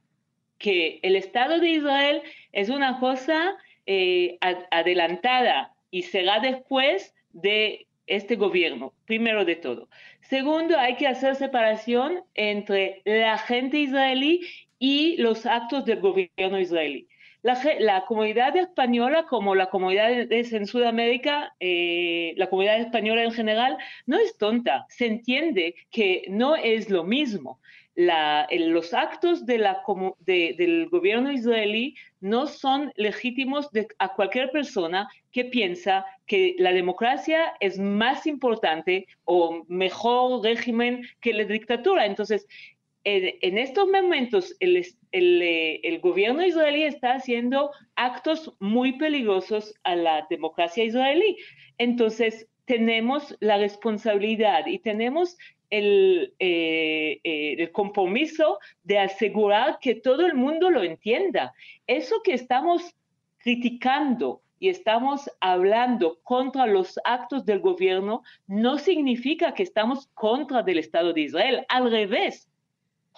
que 0.59 1.01
el 1.03 1.17
Estado 1.17 1.59
de 1.59 1.71
Israel 1.71 2.23
es 2.53 2.69
una 2.69 2.99
cosa 2.99 3.57
eh, 3.87 4.39
adelantada 4.71 5.75
y 5.91 6.03
será 6.03 6.41
después 6.41 7.15
de 7.33 7.87
este 8.07 8.37
gobierno, 8.37 8.93
primero 9.07 9.45
de 9.45 9.57
todo. 9.57 9.89
Segundo, 10.23 10.79
hay 10.79 10.97
que 10.97 11.07
hacer 11.07 11.37
separación 11.37 12.23
entre 12.35 13.03
la 13.05 13.39
gente 13.39 13.79
israelí 13.79 14.41
y 14.79 15.17
los 15.19 15.47
actos 15.47 15.85
del 15.85 16.01
gobierno 16.01 16.59
israelí. 16.59 17.09
La, 17.43 18.05
comunidad 18.07 18.57
española, 18.57 19.25
como 19.27 19.55
la 19.55 19.71
comunidad 19.71 20.11
en 20.11 20.67
Sudamérica, 20.67 21.55
eh, 21.61 22.35
la 22.37 22.49
comunidad 22.49 22.81
española 22.81 23.23
en 23.23 23.33
general, 23.33 23.79
no 24.07 24.19
es 24.19 24.37
tonta, 24.37 24.85
se 24.89 25.07
entiende 25.07 25.75
que 25.91 26.25
no 26.29 26.57
es 26.57 26.91
lo 26.91 27.05
mismo 27.05 27.61
los 27.99 28.95
actos 28.95 29.45
de 29.45 29.59
la, 29.59 29.83
del 30.21 30.89
gobierno 30.89 31.33
israelí 31.33 31.97
no 32.21 32.47
son 32.47 32.93
legítimos 32.95 33.69
a 33.99 34.15
cualquier 34.15 34.53
persona 34.53 35.09
que 35.33 35.47
piensa 35.47 36.07
que 36.27 36.55
la 36.59 36.73
democracia 36.73 37.55
es 37.59 37.79
más 37.79 38.27
importante 38.29 39.09
o 39.25 39.65
mejor 39.67 40.45
régimen 40.45 41.03
que 41.21 41.35
la 41.35 41.43
dictadura. 41.45 42.07
Entonces, 42.07 42.47
en, 43.03 43.59
estos 43.59 43.89
momentos 43.89 44.55
el, 44.61 44.87
el, 45.11 46.01
gobierno 46.01 46.47
israelí 46.47 46.85
está 46.85 47.15
haciendo 47.15 47.73
actos 47.97 48.55
muy 48.61 48.97
peligrosos 48.99 49.75
a 49.83 49.97
la 49.97 50.27
democracia 50.31 50.85
israelí. 50.85 51.37
Entonces, 51.79 52.47
tenemos 52.65 53.37
la 53.41 53.57
responsabilidad 53.57 54.67
y 54.67 54.79
tenemos 54.79 55.37
el, 55.71 56.35
eh, 56.39 57.21
eh, 57.25 57.57
el, 57.59 57.73
compromiso 57.73 58.59
de 58.83 58.99
asegurar 58.99 59.79
que 59.81 59.95
todo 59.95 60.27
el 60.27 60.35
mundo 60.35 60.71
lo 60.71 60.83
entienda. 60.83 61.53
Eso 61.87 62.23
que 62.23 62.35
estamos 62.35 62.95
criticando 63.39 64.43
y 64.61 64.69
estamos 64.69 65.31
hablando 65.41 66.19
contra 66.23 66.67
los 66.67 66.99
actos 67.05 67.45
del 67.45 67.61
gobierno 67.61 68.23
no 68.47 68.79
significa 68.79 69.55
que 69.55 69.63
estamos 69.63 70.09
contra 70.15 70.63
del 70.63 70.79
Estado 70.79 71.13
de 71.13 71.23
Israel. 71.23 71.65
Al 71.69 71.91
revés, 71.91 72.49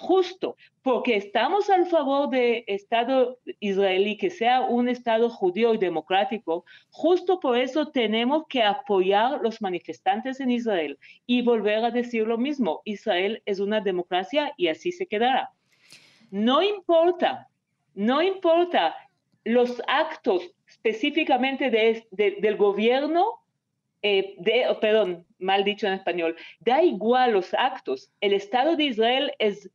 justo 0.00 0.56
porque 0.82 1.14
estamos 1.16 1.68
al 1.68 1.86
favor 1.86 2.30
del 2.30 2.64
Estado 2.66 3.38
israelí, 3.60 4.16
que 4.16 4.30
sea 4.30 4.62
un 4.62 4.88
Estado 4.88 5.28
judío 5.28 5.74
y 5.74 5.78
democrático, 5.78 6.64
justo 6.90 7.38
por 7.38 7.58
eso 7.58 7.88
tenemos 7.88 8.44
que 8.48 8.62
apoyar 8.62 9.40
los 9.42 9.60
manifestantes 9.60 10.40
en 10.40 10.50
Israel 10.50 10.98
y 11.26 11.42
volver 11.42 11.84
a 11.84 11.90
decir 11.90 12.26
lo 12.26 12.38
mismo, 12.38 12.80
Israel 12.86 13.42
es 13.44 13.60
una 13.60 13.80
democracia 13.80 14.54
y 14.56 14.68
así 14.68 14.90
se 14.90 15.06
quedará. 15.06 15.50
No 16.30 16.62
importa, 16.62 17.48
no 17.94 18.22
importa 18.22 18.96
los 19.44 19.82
actos 19.86 20.50
específicamente 20.66 21.70
del 22.10 22.56
gobierno 22.56 23.40
eh, 24.02 24.34
de, 24.38 24.64
perdón, 24.80 25.26
mal 25.38 25.62
dicho 25.62 25.86
en 25.86 25.92
español, 25.92 26.34
da 26.60 26.82
igual 26.82 27.32
los 27.32 27.52
actos. 27.52 28.10
El 28.22 28.32
Estado 28.32 28.76
de 28.76 28.84
Israel 28.84 29.32
es 29.38 29.68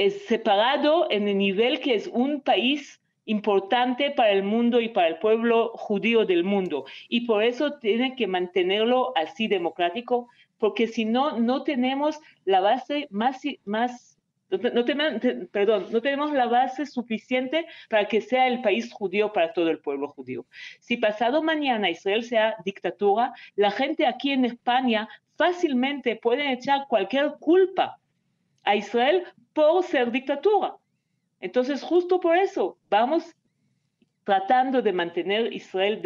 es 0.00 0.24
separado 0.24 1.10
en 1.10 1.28
el 1.28 1.36
nivel 1.36 1.80
que 1.80 1.94
es 1.94 2.06
un 2.06 2.40
país 2.40 3.02
importante 3.26 4.10
para 4.10 4.30
el 4.30 4.42
mundo 4.42 4.80
y 4.80 4.88
para 4.88 5.08
el 5.08 5.18
pueblo 5.18 5.72
judío 5.74 6.24
del 6.24 6.42
mundo. 6.42 6.86
Y 7.10 7.26
por 7.26 7.44
eso 7.44 7.74
tiene 7.74 8.16
que 8.16 8.26
mantenerlo 8.26 9.12
así 9.14 9.46
democrático, 9.46 10.28
porque 10.56 10.86
si 10.86 11.04
no, 11.04 11.38
no 11.38 11.64
tenemos 11.64 12.18
la 12.46 12.60
base 12.60 13.08
más, 13.10 13.42
más 13.66 14.18
no, 14.50 14.84
perdón, 15.52 15.86
no 15.92 16.00
tenemos 16.00 16.32
la 16.32 16.46
base 16.46 16.86
suficiente 16.86 17.66
para 17.90 18.08
que 18.08 18.22
sea 18.22 18.48
el 18.48 18.62
país 18.62 18.90
judío 18.90 19.34
para 19.34 19.52
todo 19.52 19.68
el 19.68 19.80
pueblo 19.80 20.08
judío. 20.08 20.46
Si 20.80 20.96
pasado 20.96 21.42
mañana 21.42 21.90
Israel 21.90 22.24
sea 22.24 22.56
dictadura, 22.64 23.34
la 23.54 23.70
gente 23.70 24.06
aquí 24.06 24.32
en 24.32 24.46
España 24.46 25.10
fácilmente 25.36 26.16
puede 26.16 26.52
echar 26.52 26.86
cualquier 26.88 27.34
culpa 27.38 27.98
a 28.64 28.76
Israel 28.76 29.24
por 29.52 29.84
ser 29.84 30.10
dictadura. 30.10 30.76
Entonces, 31.40 31.82
justo 31.82 32.20
por 32.20 32.36
eso, 32.36 32.76
vamos 32.88 33.24
tratando 34.24 34.82
de 34.82 34.92
mantener 34.92 35.52
Israel 35.52 36.02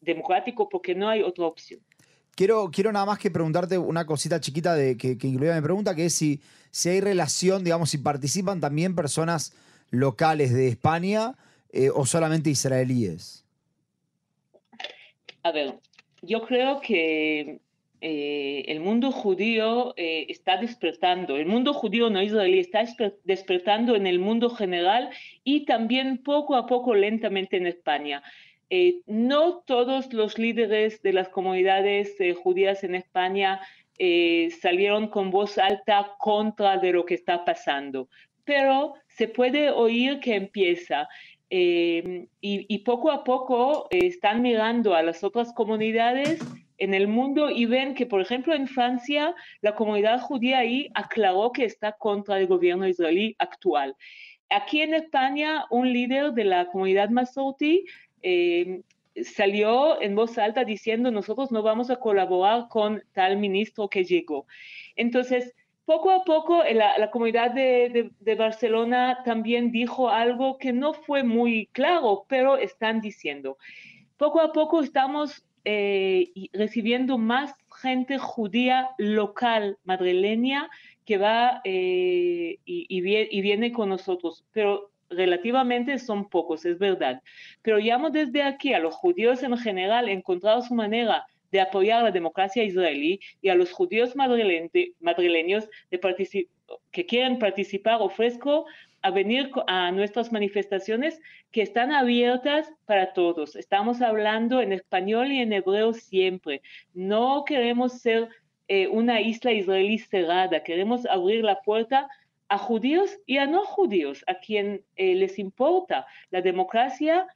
democrático 0.00 0.68
porque 0.68 0.94
no 0.94 1.08
hay 1.08 1.22
otra 1.22 1.46
opción. 1.46 1.80
Quiero, 2.34 2.70
quiero 2.70 2.92
nada 2.92 3.06
más 3.06 3.18
que 3.18 3.30
preguntarte 3.30 3.78
una 3.78 4.06
cosita 4.06 4.40
chiquita 4.40 4.74
de, 4.74 4.96
que, 4.96 5.18
que 5.18 5.26
incluía 5.26 5.56
mi 5.56 5.62
pregunta, 5.62 5.94
que 5.94 6.04
es 6.04 6.14
si, 6.14 6.40
si 6.70 6.90
hay 6.90 7.00
relación, 7.00 7.64
digamos, 7.64 7.90
si 7.90 7.98
participan 7.98 8.60
también 8.60 8.94
personas 8.94 9.52
locales 9.90 10.52
de 10.52 10.68
España 10.68 11.34
eh, 11.70 11.90
o 11.92 12.06
solamente 12.06 12.50
israelíes. 12.50 13.44
A 15.42 15.50
ver, 15.50 15.78
yo 16.22 16.42
creo 16.46 16.80
que 16.80 17.60
eh, 18.00 18.64
el 18.68 18.78
mundo 18.78 19.10
judío 19.10 19.92
eh, 19.96 20.26
está 20.28 20.56
despertando, 20.56 21.36
el 21.36 21.46
mundo 21.46 21.74
judío 21.74 22.10
no 22.10 22.22
israelí 22.22 22.60
está 22.60 22.84
despertando 23.24 23.96
en 23.96 24.06
el 24.06 24.20
mundo 24.20 24.50
general 24.50 25.10
y 25.42 25.64
también 25.64 26.18
poco 26.18 26.54
a 26.54 26.66
poco 26.66 26.94
lentamente 26.94 27.56
en 27.56 27.66
España. 27.66 28.22
Eh, 28.70 29.00
no 29.06 29.64
todos 29.66 30.12
los 30.12 30.38
líderes 30.38 31.02
de 31.02 31.12
las 31.12 31.28
comunidades 31.28 32.16
judías 32.42 32.84
en 32.84 32.94
España 32.94 33.60
salieron 34.60 35.08
con 35.08 35.32
voz 35.32 35.58
alta 35.58 36.14
contra 36.18 36.76
de 36.76 36.92
lo 36.92 37.04
que 37.04 37.14
está 37.14 37.44
pasando, 37.44 38.08
pero 38.44 38.94
se 39.08 39.26
puede 39.26 39.70
oír 39.70 40.20
que 40.20 40.36
empieza. 40.36 41.08
y, 41.50 42.28
y, 42.40 42.78
poco 42.84 43.10
a 43.10 43.24
poco 43.24 43.88
están 43.90 44.42
mirando 44.42 44.94
a 44.94 45.02
las 45.02 45.24
otras 45.24 45.52
comunidades 45.52 46.38
en 46.78 46.94
el 46.94 47.08
mundo 47.08 47.50
y 47.50 47.66
ven 47.66 47.94
que, 47.94 48.06
por 48.06 48.20
ejemplo, 48.20 48.54
en 48.54 48.66
Francia, 48.68 49.34
la 49.60 49.74
comunidad 49.74 50.20
judía 50.20 50.58
ahí 50.58 50.88
aclaró 50.94 51.52
que 51.52 51.64
está 51.64 51.92
contra 51.92 52.38
el 52.38 52.46
gobierno 52.46 52.86
israelí 52.86 53.36
actual. 53.38 53.96
aquí 54.50 54.80
en 54.80 54.94
España, 54.94 55.66
un 55.70 55.92
líder 55.92 56.32
de 56.32 56.44
la 56.44 56.66
comunidad 56.66 57.10
Masorti 57.10 57.84
eh, 58.22 58.80
salió 59.22 60.00
en 60.00 60.14
voz 60.14 60.38
alta 60.38 60.64
diciendo 60.64 61.10
nosotros 61.10 61.50
no 61.52 61.62
vamos 61.62 61.90
a 61.90 61.96
colaborar 61.96 62.68
con 62.68 63.02
tal 63.12 63.36
ministro 63.36 63.88
que 63.88 64.04
llegó. 64.04 64.46
Entonces, 64.96 65.54
poco 65.84 66.10
a 66.10 66.22
poco 66.22 66.62
la, 66.64 67.10
comunidad 67.10 67.52
de, 67.52 68.10
Barcelona 68.36 69.22
también 69.24 69.72
dijo 69.72 70.10
algo 70.10 70.58
que 70.58 70.72
no 70.72 70.92
fue 70.92 71.22
muy 71.22 71.66
claro, 71.72 72.26
pero 72.28 72.58
están 72.58 73.00
diciendo. 73.00 73.56
Poco 74.18 74.40
a 74.40 74.52
poco 74.52 74.82
estamos 74.82 75.47
eh, 75.70 76.32
recibiendo 76.54 77.18
más 77.18 77.54
gente 77.82 78.16
judía 78.16 78.88
local 78.96 79.76
madrileña 79.84 80.70
que 81.04 81.18
va 81.18 81.60
eh, 81.62 82.58
y, 82.64 83.00
viene 83.02 83.70
con 83.70 83.90
nosotros, 83.90 84.46
pero 84.52 84.90
relativamente 85.10 85.98
son 85.98 86.30
pocos, 86.30 86.64
es 86.64 86.78
verdad. 86.78 87.22
Pero 87.60 87.76
llamo 87.76 88.08
desde 88.08 88.42
aquí 88.44 88.72
a 88.72 88.78
los 88.78 88.94
judíos 88.94 89.42
en 89.42 89.58
general, 89.58 90.08
encontrar 90.08 90.62
su 90.62 90.74
manera 90.74 91.26
de 91.52 91.60
apoyar 91.60 92.02
la 92.02 92.12
democracia 92.12 92.64
israelí 92.64 93.20
y 93.42 93.50
a 93.50 93.54
los 93.54 93.70
judíos 93.70 94.16
madrileños 94.16 95.68
que 96.90 97.04
quieren 97.04 97.38
participar, 97.38 98.00
ofrezco 98.00 98.64
a 99.02 99.10
venir 99.10 99.50
a 99.66 99.92
nuestras 99.92 100.32
manifestaciones 100.32 101.20
que 101.50 101.62
están 101.62 101.92
abiertas 101.92 102.70
para 102.84 103.12
todos. 103.12 103.56
Estamos 103.56 104.02
hablando 104.02 104.60
en 104.60 104.72
español 104.72 105.30
y 105.30 105.40
en 105.40 105.52
hebreo 105.52 105.92
siempre. 105.92 106.62
No 106.94 107.44
queremos 107.44 108.00
ser 108.00 108.28
eh, 108.66 108.88
una 108.88 109.20
isla 109.20 109.52
israelí 109.52 109.98
cerrada, 109.98 110.62
queremos 110.62 111.06
abrir 111.06 111.44
la 111.44 111.60
puerta 111.60 112.08
a 112.48 112.58
judíos 112.58 113.18
y 113.26 113.38
a 113.38 113.46
no 113.46 113.64
judíos, 113.64 114.24
a 114.26 114.34
quien 114.34 114.82
eh, 114.96 115.14
les 115.14 115.38
importa 115.38 116.06
la 116.30 116.42
democracia, 116.42 117.26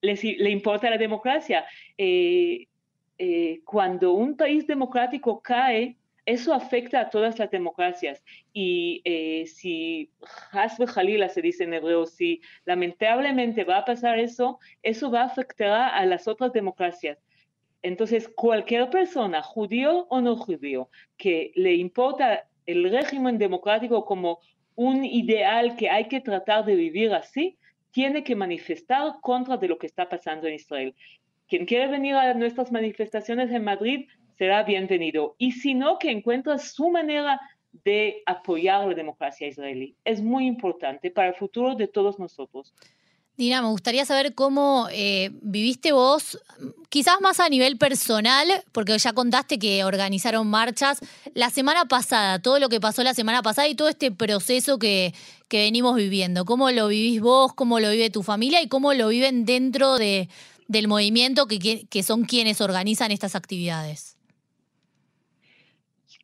les, 0.00 0.22
le 0.22 0.50
importa 0.50 0.90
la 0.90 0.98
democracia. 0.98 1.64
Eh, 1.96 2.66
cuando 3.64 4.12
un 4.12 4.36
país 4.36 4.66
democrático 4.66 5.40
cae, 5.40 5.96
eso 6.26 6.52
afecta 6.52 7.00
a 7.00 7.08
todas 7.08 7.38
las 7.38 7.50
democracias. 7.50 8.22
Y 8.52 9.00
si 9.46 10.10
Hasbe 10.52 10.86
Jalila 10.86 11.28
se 11.28 11.40
dice 11.40 11.64
en 11.64 11.72
hebreo, 11.72 12.04
si 12.04 12.42
lamentablemente 12.64 13.64
va 13.64 13.78
a 13.78 13.84
pasar 13.84 14.18
eso, 14.18 14.58
eso 14.82 15.10
va 15.10 15.22
a 15.22 15.26
afectar 15.26 15.94
a 15.94 16.04
las 16.04 16.28
otras 16.28 16.52
democracias. 16.52 17.18
Entonces, 17.82 18.28
cualquier 18.28 18.90
persona, 18.90 19.42
judío 19.42 20.06
o 20.10 20.20
no 20.20 20.36
judío, 20.36 20.90
que 21.16 21.52
le 21.54 21.74
importa 21.74 22.48
el 22.66 22.90
régimen 22.90 23.38
democrático 23.38 24.04
como 24.04 24.40
un 24.74 25.04
ideal 25.04 25.76
que 25.76 25.88
hay 25.88 26.08
que 26.08 26.20
tratar 26.20 26.64
de 26.64 26.74
vivir 26.74 27.14
así, 27.14 27.56
tiene 27.92 28.24
que 28.24 28.34
manifestar 28.34 29.14
contra 29.22 29.56
de 29.56 29.68
lo 29.68 29.78
que 29.78 29.86
está 29.86 30.08
pasando 30.08 30.48
en 30.48 30.54
Israel. 30.54 30.94
Quien 31.48 31.64
quiere 31.64 31.86
venir 31.86 32.16
a 32.16 32.34
nuestras 32.34 32.72
manifestaciones 32.72 33.52
en 33.52 33.62
Madrid 33.62 34.08
será 34.36 34.62
bienvenido. 34.62 35.34
Y 35.38 35.52
si 35.52 35.74
no, 35.74 35.98
que 35.98 36.10
encuentre 36.10 36.58
su 36.58 36.88
manera 36.90 37.40
de 37.84 38.22
apoyar 38.26 38.86
la 38.86 38.94
democracia 38.94 39.48
israelí. 39.48 39.96
Es 40.04 40.22
muy 40.22 40.46
importante 40.46 41.10
para 41.10 41.28
el 41.28 41.34
futuro 41.34 41.74
de 41.74 41.88
todos 41.88 42.18
nosotros. 42.18 42.72
Dina, 43.36 43.60
me 43.60 43.68
gustaría 43.68 44.06
saber 44.06 44.34
cómo 44.34 44.88
eh, 44.90 45.30
viviste 45.42 45.92
vos, 45.92 46.38
quizás 46.88 47.20
más 47.20 47.38
a 47.38 47.50
nivel 47.50 47.76
personal, 47.76 48.48
porque 48.72 48.96
ya 48.96 49.12
contaste 49.12 49.58
que 49.58 49.84
organizaron 49.84 50.46
marchas 50.48 51.00
la 51.34 51.50
semana 51.50 51.84
pasada, 51.84 52.38
todo 52.38 52.58
lo 52.58 52.70
que 52.70 52.80
pasó 52.80 53.02
la 53.02 53.12
semana 53.12 53.42
pasada 53.42 53.68
y 53.68 53.74
todo 53.74 53.90
este 53.90 54.10
proceso 54.10 54.78
que, 54.78 55.12
que 55.48 55.58
venimos 55.58 55.96
viviendo. 55.96 56.46
¿Cómo 56.46 56.70
lo 56.70 56.88
vivís 56.88 57.20
vos, 57.20 57.52
cómo 57.52 57.78
lo 57.78 57.90
vive 57.90 58.08
tu 58.08 58.22
familia 58.22 58.62
y 58.62 58.68
cómo 58.68 58.94
lo 58.94 59.08
viven 59.08 59.44
dentro 59.44 59.98
de, 59.98 60.30
del 60.66 60.88
movimiento 60.88 61.46
que, 61.46 61.86
que 61.86 62.02
son 62.02 62.24
quienes 62.24 62.62
organizan 62.62 63.10
estas 63.10 63.36
actividades? 63.36 64.15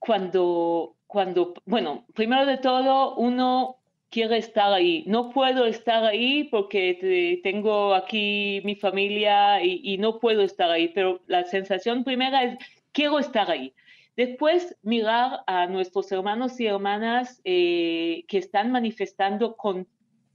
Cuando, 0.05 0.97
cuando, 1.07 1.55
bueno, 1.65 2.05
primero 2.13 2.45
de 2.45 2.57
todo, 2.59 3.15
uno 3.15 3.77
quiero 4.11 4.35
estar 4.35 4.73
ahí. 4.73 5.05
No 5.07 5.31
puedo 5.31 5.65
estar 5.65 6.03
ahí 6.05 6.43
porque 6.51 7.41
tengo 7.45 7.95
aquí 7.95 8.61
mi 8.65 8.75
familia 8.75 9.63
y, 9.65 9.97
no 9.99 10.19
puedo 10.19 10.43
estar 10.43 10.73
ahí, 10.73 10.89
pero 10.89 11.21
la 11.29 11.45
sensación 11.45 12.03
primera 12.03 12.43
es 12.43 12.59
quiero 12.91 13.21
estar 13.21 13.49
ahí. 13.49 13.73
Después 14.17 14.77
mirar 14.83 15.45
a 15.47 15.69
nuestros 15.69 16.11
hermanos 16.11 16.59
y 16.59 16.67
hermanas 16.67 17.41
eh, 17.45 18.25
que 18.27 18.39
están 18.39 18.73
manifestando 18.73 19.55
con 19.57 19.87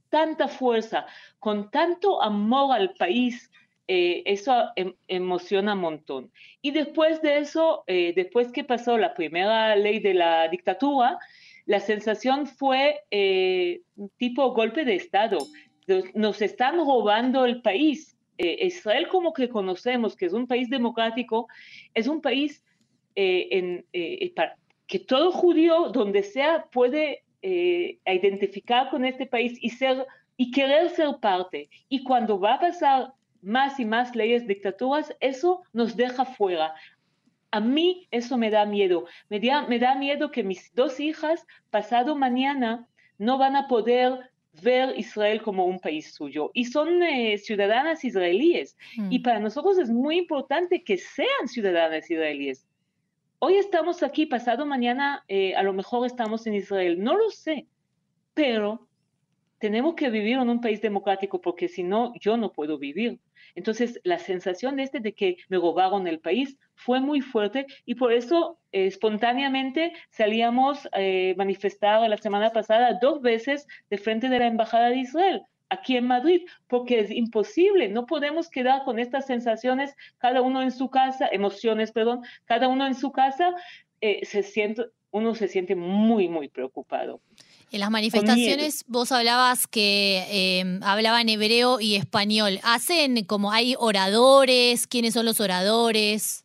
tanta 0.08 0.48
fuerza, 0.48 1.04
con 1.38 1.70
tanto 1.70 2.22
amor 2.22 2.74
al 2.74 2.94
país, 2.94 3.50
eh, 3.90 4.22
eso 4.26 4.52
em, 4.76 4.92
emociona 5.08 5.72
un 5.72 5.80
montón. 5.80 6.30
Y 6.60 6.72
después 6.72 7.22
de 7.22 7.38
eso, 7.38 7.84
eh, 7.86 8.12
después 8.14 8.52
que 8.52 8.62
pasó 8.62 8.98
la 8.98 9.14
primera 9.14 9.74
ley 9.76 9.98
de 9.98 10.12
la 10.12 10.46
dictadura, 10.48 11.18
la 11.64 11.80
sensación 11.80 12.46
fue 12.46 13.00
eh, 13.10 13.80
tipo 14.18 14.52
golpe 14.52 14.84
de 14.84 14.94
Estado. 14.94 15.38
Nos 16.14 16.42
están 16.42 16.76
robando 16.76 17.46
el 17.46 17.62
país. 17.62 18.14
Israel 18.36 19.08
como 19.08 19.32
que 19.32 19.48
conocemos, 19.48 20.14
que 20.14 20.26
es 20.26 20.32
un 20.32 20.46
país 20.46 20.70
democrático, 20.70 21.48
es 21.92 22.06
un 22.06 22.20
país 22.20 22.62
en, 23.16 23.84
que 24.86 24.98
todo 25.00 25.32
judío, 25.32 25.88
donde 25.88 26.22
sea, 26.22 26.66
puede 26.70 27.24
identificar 27.42 28.90
con 28.90 29.04
este 29.04 29.26
país 29.26 29.58
y, 29.60 29.70
ser, 29.70 30.06
y 30.36 30.52
querer 30.52 30.90
ser 30.90 31.16
parte. 31.20 31.68
Y 31.88 32.04
cuando 32.04 32.38
va 32.38 32.54
a 32.54 32.60
pasar 32.60 33.12
más 33.42 33.78
y 33.80 33.84
más 33.84 34.14
leyes 34.14 34.46
dictaturas, 34.46 35.14
eso 35.20 35.62
nos 35.72 35.96
deja 35.96 36.24
fuera. 36.24 36.74
A 37.50 37.60
mí 37.60 38.08
eso 38.10 38.36
me 38.36 38.50
da 38.50 38.66
miedo. 38.66 39.06
Me 39.28 39.40
da, 39.40 39.66
me 39.66 39.78
da 39.78 39.94
miedo 39.94 40.30
que 40.30 40.42
mis 40.42 40.74
dos 40.74 41.00
hijas, 41.00 41.46
pasado 41.70 42.14
mañana, 42.14 42.86
no 43.18 43.38
van 43.38 43.56
a 43.56 43.68
poder 43.68 44.30
ver 44.62 44.98
Israel 44.98 45.42
como 45.42 45.66
un 45.66 45.78
país 45.78 46.14
suyo. 46.14 46.50
Y 46.54 46.66
son 46.66 47.02
eh, 47.02 47.38
ciudadanas 47.38 48.04
israelíes. 48.04 48.76
Y 49.10 49.18
mm. 49.18 49.22
para 49.22 49.38
nosotros 49.40 49.78
es 49.78 49.90
muy 49.90 50.18
importante 50.18 50.84
que 50.84 50.98
sean 50.98 51.46
ciudadanas 51.46 52.10
israelíes. 52.10 52.66
Hoy 53.40 53.54
estamos 53.54 54.02
aquí, 54.02 54.26
pasado 54.26 54.66
mañana 54.66 55.24
eh, 55.28 55.54
a 55.54 55.62
lo 55.62 55.72
mejor 55.72 56.06
estamos 56.06 56.46
en 56.46 56.54
Israel. 56.54 57.02
No 57.02 57.16
lo 57.16 57.30
sé, 57.30 57.68
pero 58.34 58.87
tenemos 59.58 59.94
que 59.94 60.10
vivir 60.10 60.38
en 60.38 60.48
un 60.48 60.60
país 60.60 60.80
democrático 60.80 61.40
porque 61.40 61.68
si 61.68 61.82
no, 61.82 62.12
yo 62.20 62.36
no 62.36 62.52
puedo 62.52 62.78
vivir. 62.78 63.18
Entonces, 63.54 64.00
la 64.04 64.18
sensación 64.18 64.78
este 64.78 65.00
de 65.00 65.14
que 65.14 65.36
me 65.48 65.56
robaron 65.56 66.06
el 66.06 66.20
país 66.20 66.56
fue 66.74 67.00
muy 67.00 67.20
fuerte 67.20 67.66
y 67.84 67.94
por 67.94 68.12
eso 68.12 68.58
espontáneamente 68.72 69.92
salíamos 70.10 70.86
a 70.86 71.00
eh, 71.00 71.34
manifestar 71.36 72.08
la 72.08 72.16
semana 72.18 72.50
pasada 72.50 72.98
dos 73.00 73.20
veces 73.20 73.66
de 73.90 73.98
frente 73.98 74.28
de 74.28 74.38
la 74.38 74.46
Embajada 74.46 74.90
de 74.90 74.98
Israel 74.98 75.42
aquí 75.70 75.96
en 75.96 76.06
Madrid, 76.06 76.46
porque 76.66 77.00
es 77.00 77.10
imposible, 77.10 77.88
no 77.88 78.06
podemos 78.06 78.48
quedar 78.48 78.84
con 78.84 78.98
estas 78.98 79.26
sensaciones, 79.26 79.94
cada 80.18 80.40
uno 80.40 80.62
en 80.62 80.70
su 80.70 80.88
casa, 80.88 81.28
emociones, 81.30 81.92
perdón, 81.92 82.22
cada 82.46 82.68
uno 82.68 82.86
en 82.86 82.94
su 82.94 83.12
casa, 83.12 83.54
eh, 84.00 84.24
se 84.24 84.42
siente, 84.42 84.86
uno 85.10 85.34
se 85.34 85.48
siente 85.48 85.74
muy, 85.74 86.28
muy 86.28 86.48
preocupado. 86.48 87.20
En 87.70 87.80
las 87.80 87.90
manifestaciones 87.90 88.84
vos 88.86 89.12
hablabas 89.12 89.66
que 89.66 90.24
eh, 90.30 90.78
hablaban 90.82 91.28
hebreo 91.28 91.80
y 91.80 91.96
español. 91.96 92.60
¿Hacen 92.62 93.24
como 93.24 93.52
hay 93.52 93.74
oradores? 93.78 94.86
¿Quiénes 94.86 95.14
son 95.14 95.26
los 95.26 95.40
oradores? 95.40 96.44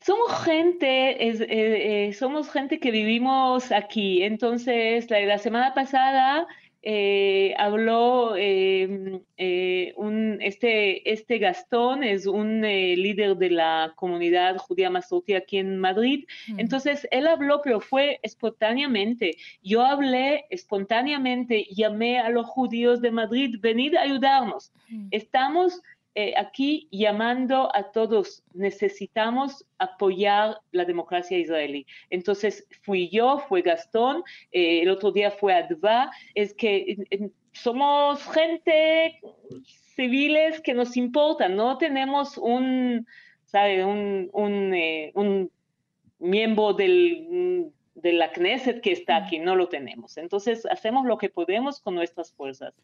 Somos 0.00 0.44
gente, 0.44 1.28
eh, 1.28 2.08
eh, 2.08 2.12
somos 2.12 2.48
gente 2.48 2.78
que 2.78 2.92
vivimos 2.92 3.72
aquí. 3.72 4.22
Entonces, 4.22 5.10
la 5.10 5.38
semana 5.38 5.74
pasada 5.74 6.46
eh, 6.88 7.52
habló 7.58 8.36
em, 8.36 9.20
eh, 9.36 9.92
un, 9.96 10.38
este, 10.40 11.10
este 11.12 11.38
Gastón, 11.38 12.04
es 12.04 12.26
un 12.26 12.64
eh, 12.64 12.96
líder 12.96 13.36
de 13.36 13.50
la 13.50 13.92
comunidad 13.96 14.56
judía 14.58 14.88
masotí 14.88 15.34
aquí 15.34 15.58
en 15.58 15.78
Madrid. 15.78 16.26
Mm. 16.46 16.60
Entonces, 16.60 17.08
él 17.10 17.26
habló, 17.26 17.60
pero 17.60 17.80
fue 17.80 18.20
espontáneamente. 18.22 19.36
Yo 19.64 19.84
hablé 19.84 20.44
espontáneamente, 20.48 21.66
llamé 21.72 22.20
a 22.20 22.30
los 22.30 22.46
judíos 22.46 23.00
de 23.00 23.10
Madrid, 23.10 23.56
venid 23.58 23.96
a 23.96 24.02
ayudarnos. 24.02 24.72
Mm. 24.88 25.08
Estamos 25.10 25.82
eh, 26.18 26.32
aquí 26.34 26.88
llamando 26.90 27.68
a 27.76 27.92
todos, 27.92 28.42
necesitamos 28.54 29.66
apoyar 29.76 30.58
la 30.72 30.86
democracia 30.86 31.36
israelí. 31.36 31.86
Entonces 32.08 32.66
fui 32.80 33.10
yo, 33.10 33.38
fue 33.38 33.60
Gastón, 33.60 34.24
eh, 34.50 34.80
el 34.80 34.88
otro 34.88 35.12
día 35.12 35.30
fue 35.30 35.52
Adva, 35.52 36.10
es 36.34 36.54
que 36.54 36.96
somos 37.52 38.26
gente 38.28 39.20
civiles 39.94 40.62
que 40.62 40.72
nos 40.72 40.96
importan, 40.96 41.54
no 41.54 41.76
tenemos 41.76 42.38
un, 42.38 43.06
¿sabe? 43.44 43.84
un, 43.84 44.30
un, 44.32 44.72
eh, 44.72 45.12
un 45.14 45.50
miembro 46.18 46.72
del 46.72 47.70
de 47.96 48.12
la 48.12 48.30
Knesset 48.30 48.82
que 48.82 48.92
está 48.92 49.16
aquí, 49.16 49.38
no 49.38 49.56
lo 49.56 49.68
tenemos. 49.68 50.16
Entonces 50.18 50.66
hacemos 50.66 51.06
lo 51.06 51.16
que 51.18 51.30
podemos 51.30 51.80
con 51.80 51.94
nuestras 51.94 52.32
fuerzas. 52.32 52.74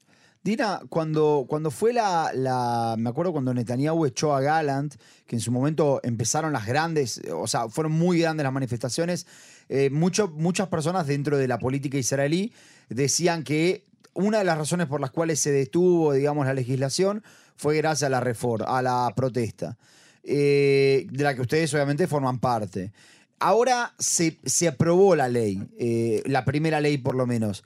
Dina, 0.44 0.80
cuando, 0.88 1.46
cuando 1.48 1.70
fue 1.70 1.92
la, 1.92 2.32
la, 2.34 2.96
Me 2.98 3.10
acuerdo 3.10 3.30
cuando 3.32 3.54
Netanyahu 3.54 4.06
echó 4.06 4.34
a 4.34 4.40
Gallant, 4.40 4.96
que 5.26 5.36
en 5.36 5.40
su 5.40 5.52
momento 5.52 6.00
empezaron 6.02 6.52
las 6.52 6.66
grandes, 6.66 7.22
o 7.32 7.46
sea, 7.46 7.68
fueron 7.68 7.92
muy 7.92 8.18
grandes 8.18 8.42
las 8.42 8.52
manifestaciones, 8.52 9.26
eh, 9.68 9.88
muchas 9.90 10.68
personas 10.68 11.06
dentro 11.06 11.38
de 11.38 11.46
la 11.46 11.58
política 11.58 11.96
israelí 11.96 12.52
decían 12.88 13.44
que 13.44 13.84
una 14.14 14.38
de 14.38 14.44
las 14.44 14.58
razones 14.58 14.88
por 14.88 15.00
las 15.00 15.12
cuales 15.12 15.38
se 15.40 15.52
detuvo, 15.52 16.12
digamos, 16.12 16.44
la 16.44 16.54
legislación 16.54 17.22
fue 17.56 17.76
gracias 17.76 18.08
a 18.08 18.10
la 18.10 18.20
reforma, 18.20 18.66
a 18.66 18.82
la 18.82 19.12
protesta, 19.14 19.78
eh, 20.24 21.06
de 21.10 21.24
la 21.24 21.34
que 21.34 21.42
ustedes 21.42 21.72
obviamente 21.72 22.08
forman 22.08 22.40
parte. 22.40 22.92
Ahora 23.38 23.94
se, 23.98 24.38
se 24.44 24.68
aprobó 24.68 25.16
la 25.16 25.28
ley, 25.28 25.62
eh, 25.78 26.22
la 26.26 26.44
primera 26.44 26.80
ley 26.80 26.98
por 26.98 27.14
lo 27.14 27.26
menos. 27.26 27.64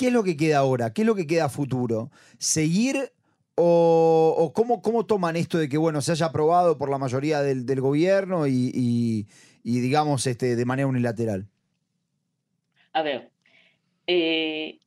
¿Qué 0.00 0.06
es 0.06 0.14
lo 0.14 0.24
que 0.24 0.34
queda 0.34 0.60
ahora? 0.60 0.94
¿Qué 0.94 1.02
es 1.02 1.06
lo 1.06 1.14
que 1.14 1.26
queda 1.26 1.44
a 1.44 1.48
futuro? 1.50 2.10
¿Seguir 2.38 3.12
o, 3.54 4.50
cómo, 4.54 4.80
cómo, 4.80 5.04
toman 5.04 5.36
esto 5.36 5.58
de 5.58 5.68
que 5.68 5.76
bueno 5.76 6.00
se 6.00 6.12
haya 6.12 6.24
aprobado 6.24 6.78
por 6.78 6.88
la 6.88 6.96
mayoría 6.96 7.42
del, 7.42 7.80
gobierno 7.82 8.46
y, 8.46 9.26
digamos 9.62 10.26
este, 10.26 10.56
de 10.56 10.64
manera 10.64 10.86
unilateral? 10.86 11.48
A 12.94 13.02
ver, 13.02 13.28
eh, 14.06 14.78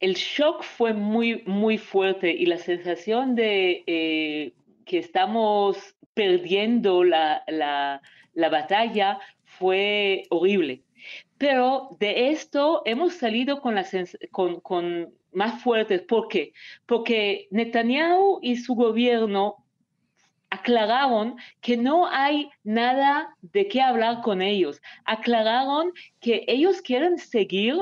el 0.00 0.14
shock 0.14 0.64
fue 0.64 0.94
muy, 0.94 1.44
muy 1.46 1.78
fuerte 1.78 2.32
y 2.32 2.46
la 2.46 2.58
sensación 2.58 3.36
de 3.36 3.84
eh, 3.86 4.52
que 4.84 4.98
estamos 4.98 5.94
perdiendo 6.12 7.04
la, 7.04 7.44
la 7.46 8.48
batalla 8.48 9.20
fue 9.44 10.24
horrible. 10.30 10.82
Pero 11.38 11.96
de 12.00 12.30
esto 12.30 12.82
hemos 12.84 13.14
salido 13.14 13.60
con, 13.60 14.60
con, 14.60 15.14
más 15.32 15.62
fuertes. 15.62 16.02
¿Por 16.02 16.28
qué? 16.28 16.52
Porque 16.86 17.48
Netanyahu 17.50 18.38
y 18.42 18.56
su 18.56 18.74
gobierno 18.74 19.64
aclararon 20.48 21.36
que 21.60 21.76
no 21.76 22.06
hay 22.06 22.48
nada 22.64 23.36
de 23.42 23.68
qué 23.68 23.82
hablar 23.82 24.22
con 24.22 24.40
ellos. 24.40 24.80
Aclararon 25.04 25.92
que 26.20 26.44
ellos 26.46 26.80
quieren 26.80 27.18
seguir 27.18 27.76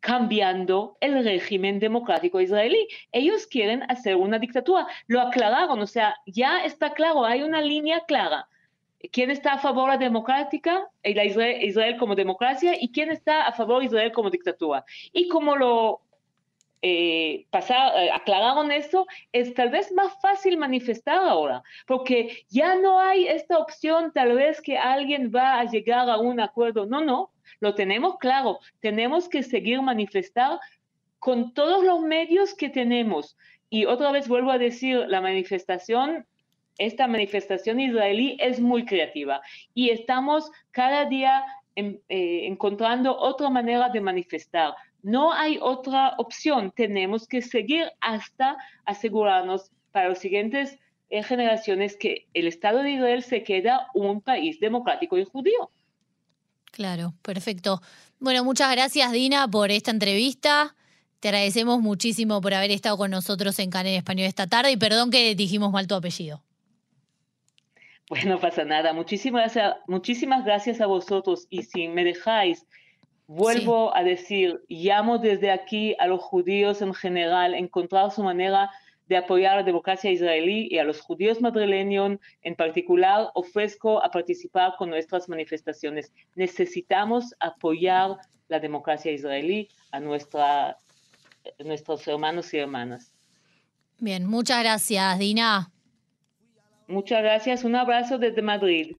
cambiando 0.00 0.96
el 1.00 1.24
régimen 1.24 1.78
democrático 1.78 2.40
israelí. 2.40 2.88
Ellos 3.12 3.46
quieren 3.46 3.82
hacer 3.90 4.16
una 4.16 4.38
dictadura. 4.38 4.86
Lo 5.06 5.20
aclararon, 5.20 5.80
o 5.80 5.86
sea, 5.86 6.14
ya 6.26 6.64
está 6.64 6.94
claro, 6.94 7.24
hay 7.24 7.42
una 7.42 7.60
línea 7.60 8.00
clara 8.06 8.48
quién 9.12 9.30
está 9.30 9.54
a 9.54 9.58
favor 9.58 9.90
de 9.90 9.96
la 9.96 10.04
democrática, 10.04 10.88
la 11.02 11.24
Israel, 11.24 11.96
como 11.98 12.14
democracia, 12.14 12.74
y 12.80 12.90
quién 12.90 13.10
está 13.10 13.42
a 13.42 13.52
favor 13.52 13.80
de 13.80 13.86
Israel 13.86 14.12
como 14.12 14.30
dictadura. 14.30 14.84
Y 15.12 15.28
como 15.28 15.56
lo 15.56 16.00
eh, 16.82 17.46
eh, 17.50 18.10
aclararon 18.12 18.70
eso, 18.70 19.06
es 19.32 19.54
tal 19.54 19.70
vez 19.70 19.92
más 19.92 20.12
fácil 20.20 20.58
manifestar 20.58 21.16
ahora, 21.16 21.62
porque 21.86 22.44
ya 22.48 22.74
no 22.76 23.00
hay 23.00 23.26
esta 23.26 23.58
opción 23.58 24.12
tal 24.12 24.34
vez 24.34 24.60
que 24.60 24.76
alguien 24.76 25.32
va 25.34 25.60
a 25.60 25.64
llegar 25.64 26.08
a 26.10 26.18
un 26.18 26.40
acuerdo. 26.40 26.86
No, 26.86 27.00
no, 27.00 27.30
lo 27.60 27.74
tenemos 27.74 28.18
claro, 28.18 28.58
tenemos 28.80 29.28
que 29.28 29.42
seguir 29.42 29.80
manifestar 29.82 30.60
con 31.18 31.54
todos 31.54 31.84
los 31.84 32.00
medios 32.00 32.54
que 32.54 32.68
tenemos. 32.68 33.36
Y 33.70 33.86
otra 33.86 34.12
vez 34.12 34.28
vuelvo 34.28 34.50
a 34.50 34.58
decir, 34.58 35.06
la 35.08 35.22
manifestación 35.22 36.26
esta 36.78 37.06
manifestación 37.06 37.80
israelí 37.80 38.36
es 38.40 38.60
muy 38.60 38.84
creativa 38.84 39.40
y 39.74 39.90
estamos 39.90 40.50
cada 40.70 41.06
día 41.06 41.44
eh, 41.76 42.46
encontrando 42.46 43.16
otra 43.16 43.50
manera 43.50 43.88
de 43.88 44.00
manifestar. 44.00 44.74
No 45.02 45.32
hay 45.32 45.58
otra 45.60 46.14
opción, 46.18 46.72
tenemos 46.74 47.26
que 47.26 47.42
seguir 47.42 47.90
hasta 48.00 48.56
asegurarnos 48.84 49.70
para 49.92 50.08
las 50.10 50.18
siguientes 50.18 50.78
eh, 51.10 51.22
generaciones 51.22 51.96
que 51.96 52.26
el 52.32 52.46
Estado 52.46 52.82
de 52.82 52.92
Israel 52.92 53.22
se 53.22 53.42
queda 53.42 53.88
un 53.94 54.20
país 54.20 54.58
democrático 54.60 55.18
y 55.18 55.24
judío. 55.24 55.70
Claro, 56.70 57.14
perfecto. 57.22 57.80
Bueno, 58.18 58.42
muchas 58.44 58.70
gracias 58.72 59.12
Dina 59.12 59.46
por 59.46 59.70
esta 59.70 59.90
entrevista. 59.90 60.74
Te 61.20 61.28
agradecemos 61.28 61.80
muchísimo 61.80 62.40
por 62.40 62.54
haber 62.54 62.70
estado 62.70 62.96
con 62.96 63.10
nosotros 63.10 63.58
en 63.58 63.70
Canal 63.70 63.92
Español 63.92 64.26
esta 64.26 64.46
tarde 64.46 64.72
y 64.72 64.76
perdón 64.76 65.10
que 65.10 65.34
dijimos 65.34 65.72
mal 65.72 65.86
tu 65.86 65.94
apellido. 65.94 66.42
Pues 68.14 68.26
no 68.26 68.38
pasa 68.38 68.64
nada. 68.64 68.92
Muchísimas 68.92 69.54
gracias, 69.54 69.76
muchísimas 69.88 70.44
gracias 70.44 70.80
a 70.80 70.86
vosotros. 70.86 71.48
Y 71.50 71.64
si 71.64 71.88
me 71.88 72.04
dejáis, 72.04 72.64
vuelvo 73.26 73.94
a 73.96 74.04
decir, 74.04 74.62
llamo 74.68 75.18
desde 75.18 75.50
aquí 75.50 75.96
a 75.98 76.06
los 76.06 76.20
judíos 76.20 76.80
en 76.80 76.94
general 76.94 77.54
a 77.54 77.58
encontrar 77.58 78.12
su 78.12 78.22
manera 78.22 78.70
de 79.08 79.16
apoyar 79.16 79.56
la 79.56 79.62
democracia 79.64 80.12
israelí 80.12 80.68
y 80.70 80.78
a 80.78 80.84
los 80.84 81.00
judíos 81.00 81.40
madrileños 81.40 82.20
en 82.42 82.54
particular 82.54 83.30
ofrezco 83.34 84.00
a 84.00 84.10
participar 84.10 84.74
con 84.78 84.90
nuestras 84.90 85.28
manifestaciones. 85.28 86.12
Necesitamos 86.36 87.34
apoyar 87.40 88.16
la 88.46 88.60
democracia 88.60 89.10
israelí 89.10 89.68
a 89.90 89.98
nuestra, 89.98 90.76
nuestros 91.58 92.06
hermanos 92.06 92.54
y 92.54 92.58
hermanas. 92.58 93.12
Bien, 93.98 94.24
muchas 94.24 94.60
gracias, 94.60 95.18
Dina. 95.18 95.73
Muchas 96.86 97.22
gracias. 97.22 97.62
Un 97.64 97.76
abrazo 97.76 98.16
desde 98.16 98.40
Madrid. 98.40 98.96